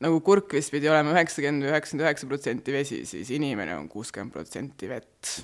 nagu 0.00 0.20
kurk 0.24 0.54
vist 0.56 0.72
pidi 0.72 0.88
olema 0.88 1.12
üheksakümmend 1.14 1.66
või 1.66 1.72
üheksakümmend 1.74 2.06
üheksa 2.06 2.28
protsenti 2.30 2.74
vesi, 2.74 3.00
siis 3.08 3.30
inimene 3.36 3.76
on 3.76 3.88
kuuskümmend 3.88 4.32
protsenti 4.32 4.88
vett. 4.88 5.40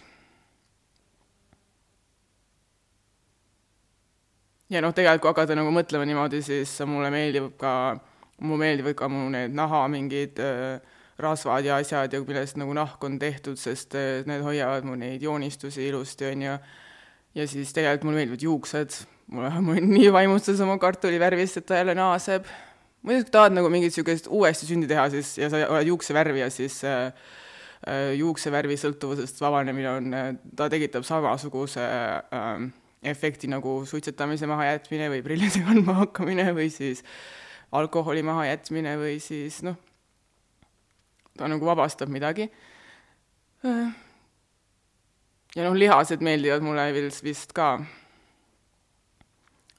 ja 4.73 4.83
noh, 4.83 4.95
tegelikult 4.95 5.23
kui 5.23 5.31
hakata 5.31 5.57
nagu 5.59 5.71
mõtlema 5.75 6.07
niimoodi, 6.09 6.42
siis 6.42 6.73
mulle 6.88 7.11
meeldib 7.14 7.53
ka, 7.61 7.73
mulle 8.42 8.64
meeldivad 8.64 8.97
ka 8.99 9.09
mu 9.12 9.29
need 9.31 9.55
naha 9.55 9.85
mingid 9.92 10.40
äh, 10.42 10.81
rasvad 11.23 11.69
ja 11.69 11.79
asjad 11.81 12.12
ja 12.12 12.21
millest 12.27 12.59
nagu 12.61 12.75
nahk 12.77 13.05
on 13.07 13.21
tehtud, 13.23 13.61
sest 13.61 13.95
äh, 13.99 14.25
need 14.29 14.42
hoiavad 14.45 14.88
mu 14.88 14.97
neid 14.99 15.23
joonistusi 15.23 15.87
ilusti, 15.87 16.33
on 16.33 16.49
ju 16.49 16.57
ja 17.37 17.47
siis 17.49 17.73
tegelikult 17.77 18.09
mulle 18.09 18.23
meeldivad 18.23 18.47
juuksed, 18.49 19.01
mulle, 19.33 19.53
ma 19.69 19.79
nii 19.81 20.11
vaimustus 20.14 20.62
oma 20.64 20.79
kartulivärvist, 20.83 21.61
et 21.61 21.69
ta 21.69 21.83
jälle 21.83 21.95
naaseb. 21.99 22.49
Muidugi 23.07 23.33
tahad 23.33 23.55
nagu 23.57 23.71
mingit 23.73 23.92
niisugust 23.92 24.29
uuesti 24.29 24.69
sündi 24.69 24.88
teha 24.90 25.09
siis 25.12 25.37
ja 25.38 25.51
sa 25.53 25.62
oled 25.71 25.90
juuksevärvi 25.90 26.42
ja 26.42 26.51
siis 26.53 26.81
äh, 26.85 27.09
äh, 27.87 28.12
juuksevärvi 28.19 28.79
sõltuvusest 28.81 29.40
vabanemine 29.42 29.90
on 29.92 30.14
äh,, 30.14 30.31
ta 30.59 30.69
tekitab 30.73 31.07
samasuguse 31.07 31.85
äh, 31.87 32.55
efekti 33.07 33.51
nagu 33.53 33.79
suitsetamise 33.87 34.49
mahajätmine 34.51 35.11
või 35.14 35.23
prillide 35.27 35.62
kandma 35.66 36.01
hakkamine 36.03 36.49
või 36.57 36.71
siis 36.75 37.05
alkoholi 37.77 38.25
mahajätmine 38.27 38.97
või 39.01 39.21
siis 39.23 39.62
noh, 39.66 39.79
ta 41.37 41.49
nagu 41.51 41.66
vabastab 41.69 42.11
midagi 42.12 42.51
äh 43.66 44.03
ja 45.57 45.64
noh, 45.64 45.77
lihased 45.77 46.25
meeldivad 46.25 46.64
mulle 46.64 46.91
vist 47.24 47.55
ka. 47.57 47.76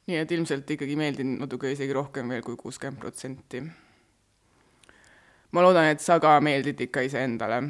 Nii 0.08 0.22
et 0.22 0.32
ilmselt 0.32 0.70
ikkagi 0.72 0.96
meeldin 1.00 1.36
natuke 1.42 1.72
isegi 1.74 1.96
rohkem 1.96 2.30
veel 2.32 2.44
kui 2.46 2.56
kuuskümmend 2.60 3.00
protsenti. 3.02 3.62
ma 5.52 5.64
loodan, 5.64 5.90
et 5.92 6.04
sa 6.04 6.20
ka 6.20 6.38
meeldid 6.42 6.80
ikka 6.88 7.04
iseendale. 7.08 7.62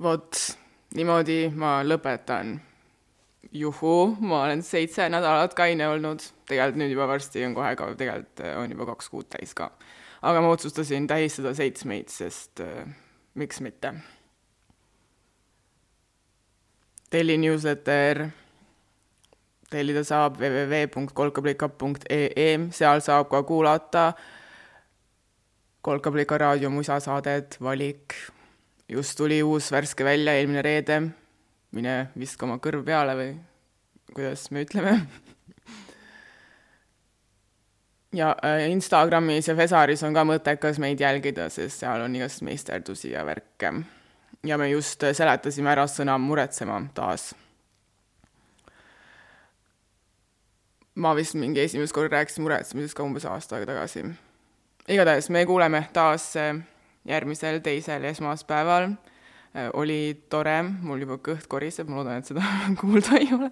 vot, 0.00 0.40
niimoodi 0.96 1.40
ma 1.54 1.80
lõpetan. 1.84 2.58
juhuu, 3.52 4.16
ma 4.20 4.44
olen 4.44 4.62
seitse 4.62 5.08
nädalat 5.08 5.54
kaine 5.54 5.88
olnud, 5.88 6.24
tegelikult 6.48 6.80
nüüd 6.80 6.94
juba 6.94 7.08
varsti 7.10 7.44
on 7.44 7.54
kohe 7.54 7.74
ka, 7.76 7.92
tegelikult 7.94 8.46
on 8.56 8.72
juba 8.76 8.86
kaks 8.94 9.12
kuud 9.12 9.28
täis 9.36 9.52
ka. 9.54 9.70
aga 10.22 10.40
ma 10.40 10.54
otsustasin 10.56 11.06
tähistada 11.06 11.54
seitsmeid, 11.54 12.08
sest 12.08 12.64
äh, 12.64 12.88
miks 13.34 13.60
mitte 13.60 13.94
telli 17.10 17.36
newsletter, 17.38 18.28
tellida 19.70 20.02
saab 20.04 20.36
www.kolkablika.ee, 20.40 22.58
seal 22.74 23.00
saab 23.04 23.28
ka 23.30 23.42
kuulata 23.46 24.12
Kolkablika 25.80 26.38
raadio 26.38 26.70
musasaadet 26.70 27.56
Valik. 27.62 28.14
just 28.88 29.16
tuli 29.16 29.42
uus 29.42 29.72
värske 29.72 30.04
välja 30.04 30.34
eelmine 30.34 30.62
reede, 30.62 31.02
mine 31.72 32.06
viska 32.18 32.46
oma 32.46 32.58
kõrv 32.58 32.84
peale 32.84 33.14
või 33.16 33.34
kuidas 34.12 34.50
me 34.50 34.60
ütleme 34.66 34.98
ja 38.20 38.36
äh, 38.44 38.70
Instagramis 38.70 39.48
ja 39.48 39.56
Fesaris 39.56 40.02
on 40.02 40.14
ka 40.14 40.24
mõttekas 40.26 40.78
meid 40.82 41.00
jälgida, 41.00 41.48
sest 41.48 41.84
seal 41.84 42.02
on 42.04 42.16
igast 42.18 42.42
meisterdusi 42.42 43.10
ja 43.14 43.24
värke. 43.26 43.72
ja 44.44 44.58
me 44.58 44.70
just 44.70 45.04
seletasime 45.12 45.70
ära 45.70 45.86
sõna 45.86 46.18
muretsema 46.18 46.82
taas. 46.94 47.34
Ma 50.94 51.14
vist 51.16 51.34
mingi 51.34 51.60
esimest 51.60 51.94
korda 51.94 52.16
rääkisin 52.16 52.44
muretsemisest 52.44 52.96
ka 52.96 53.06
umbes 53.06 53.24
aasta 53.24 53.56
aega 53.56 53.72
tagasi. 53.72 54.04
igatahes 54.88 55.30
me 55.30 55.46
kuuleme 55.46 55.84
taas 55.92 56.36
äh, 56.36 56.56
järgmisel 57.04 57.60
teisel 57.64 58.04
esmaspäeval. 58.04 58.90
Äh, 59.56 59.70
oli 59.72 60.26
tore, 60.30 60.62
mul 60.62 61.00
juba 61.02 61.18
kõht 61.18 61.48
koriseb, 61.50 61.88
ma 61.88 62.00
loodan, 62.00 62.20
et 62.22 62.26
seda 62.26 62.42
kuulda 62.80 63.18
ei 63.18 63.32
ole 63.34 63.50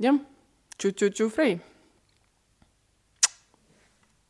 jah, 0.00 0.20
tšu-tšu-tšu 0.78 1.28
Frey 1.32 1.58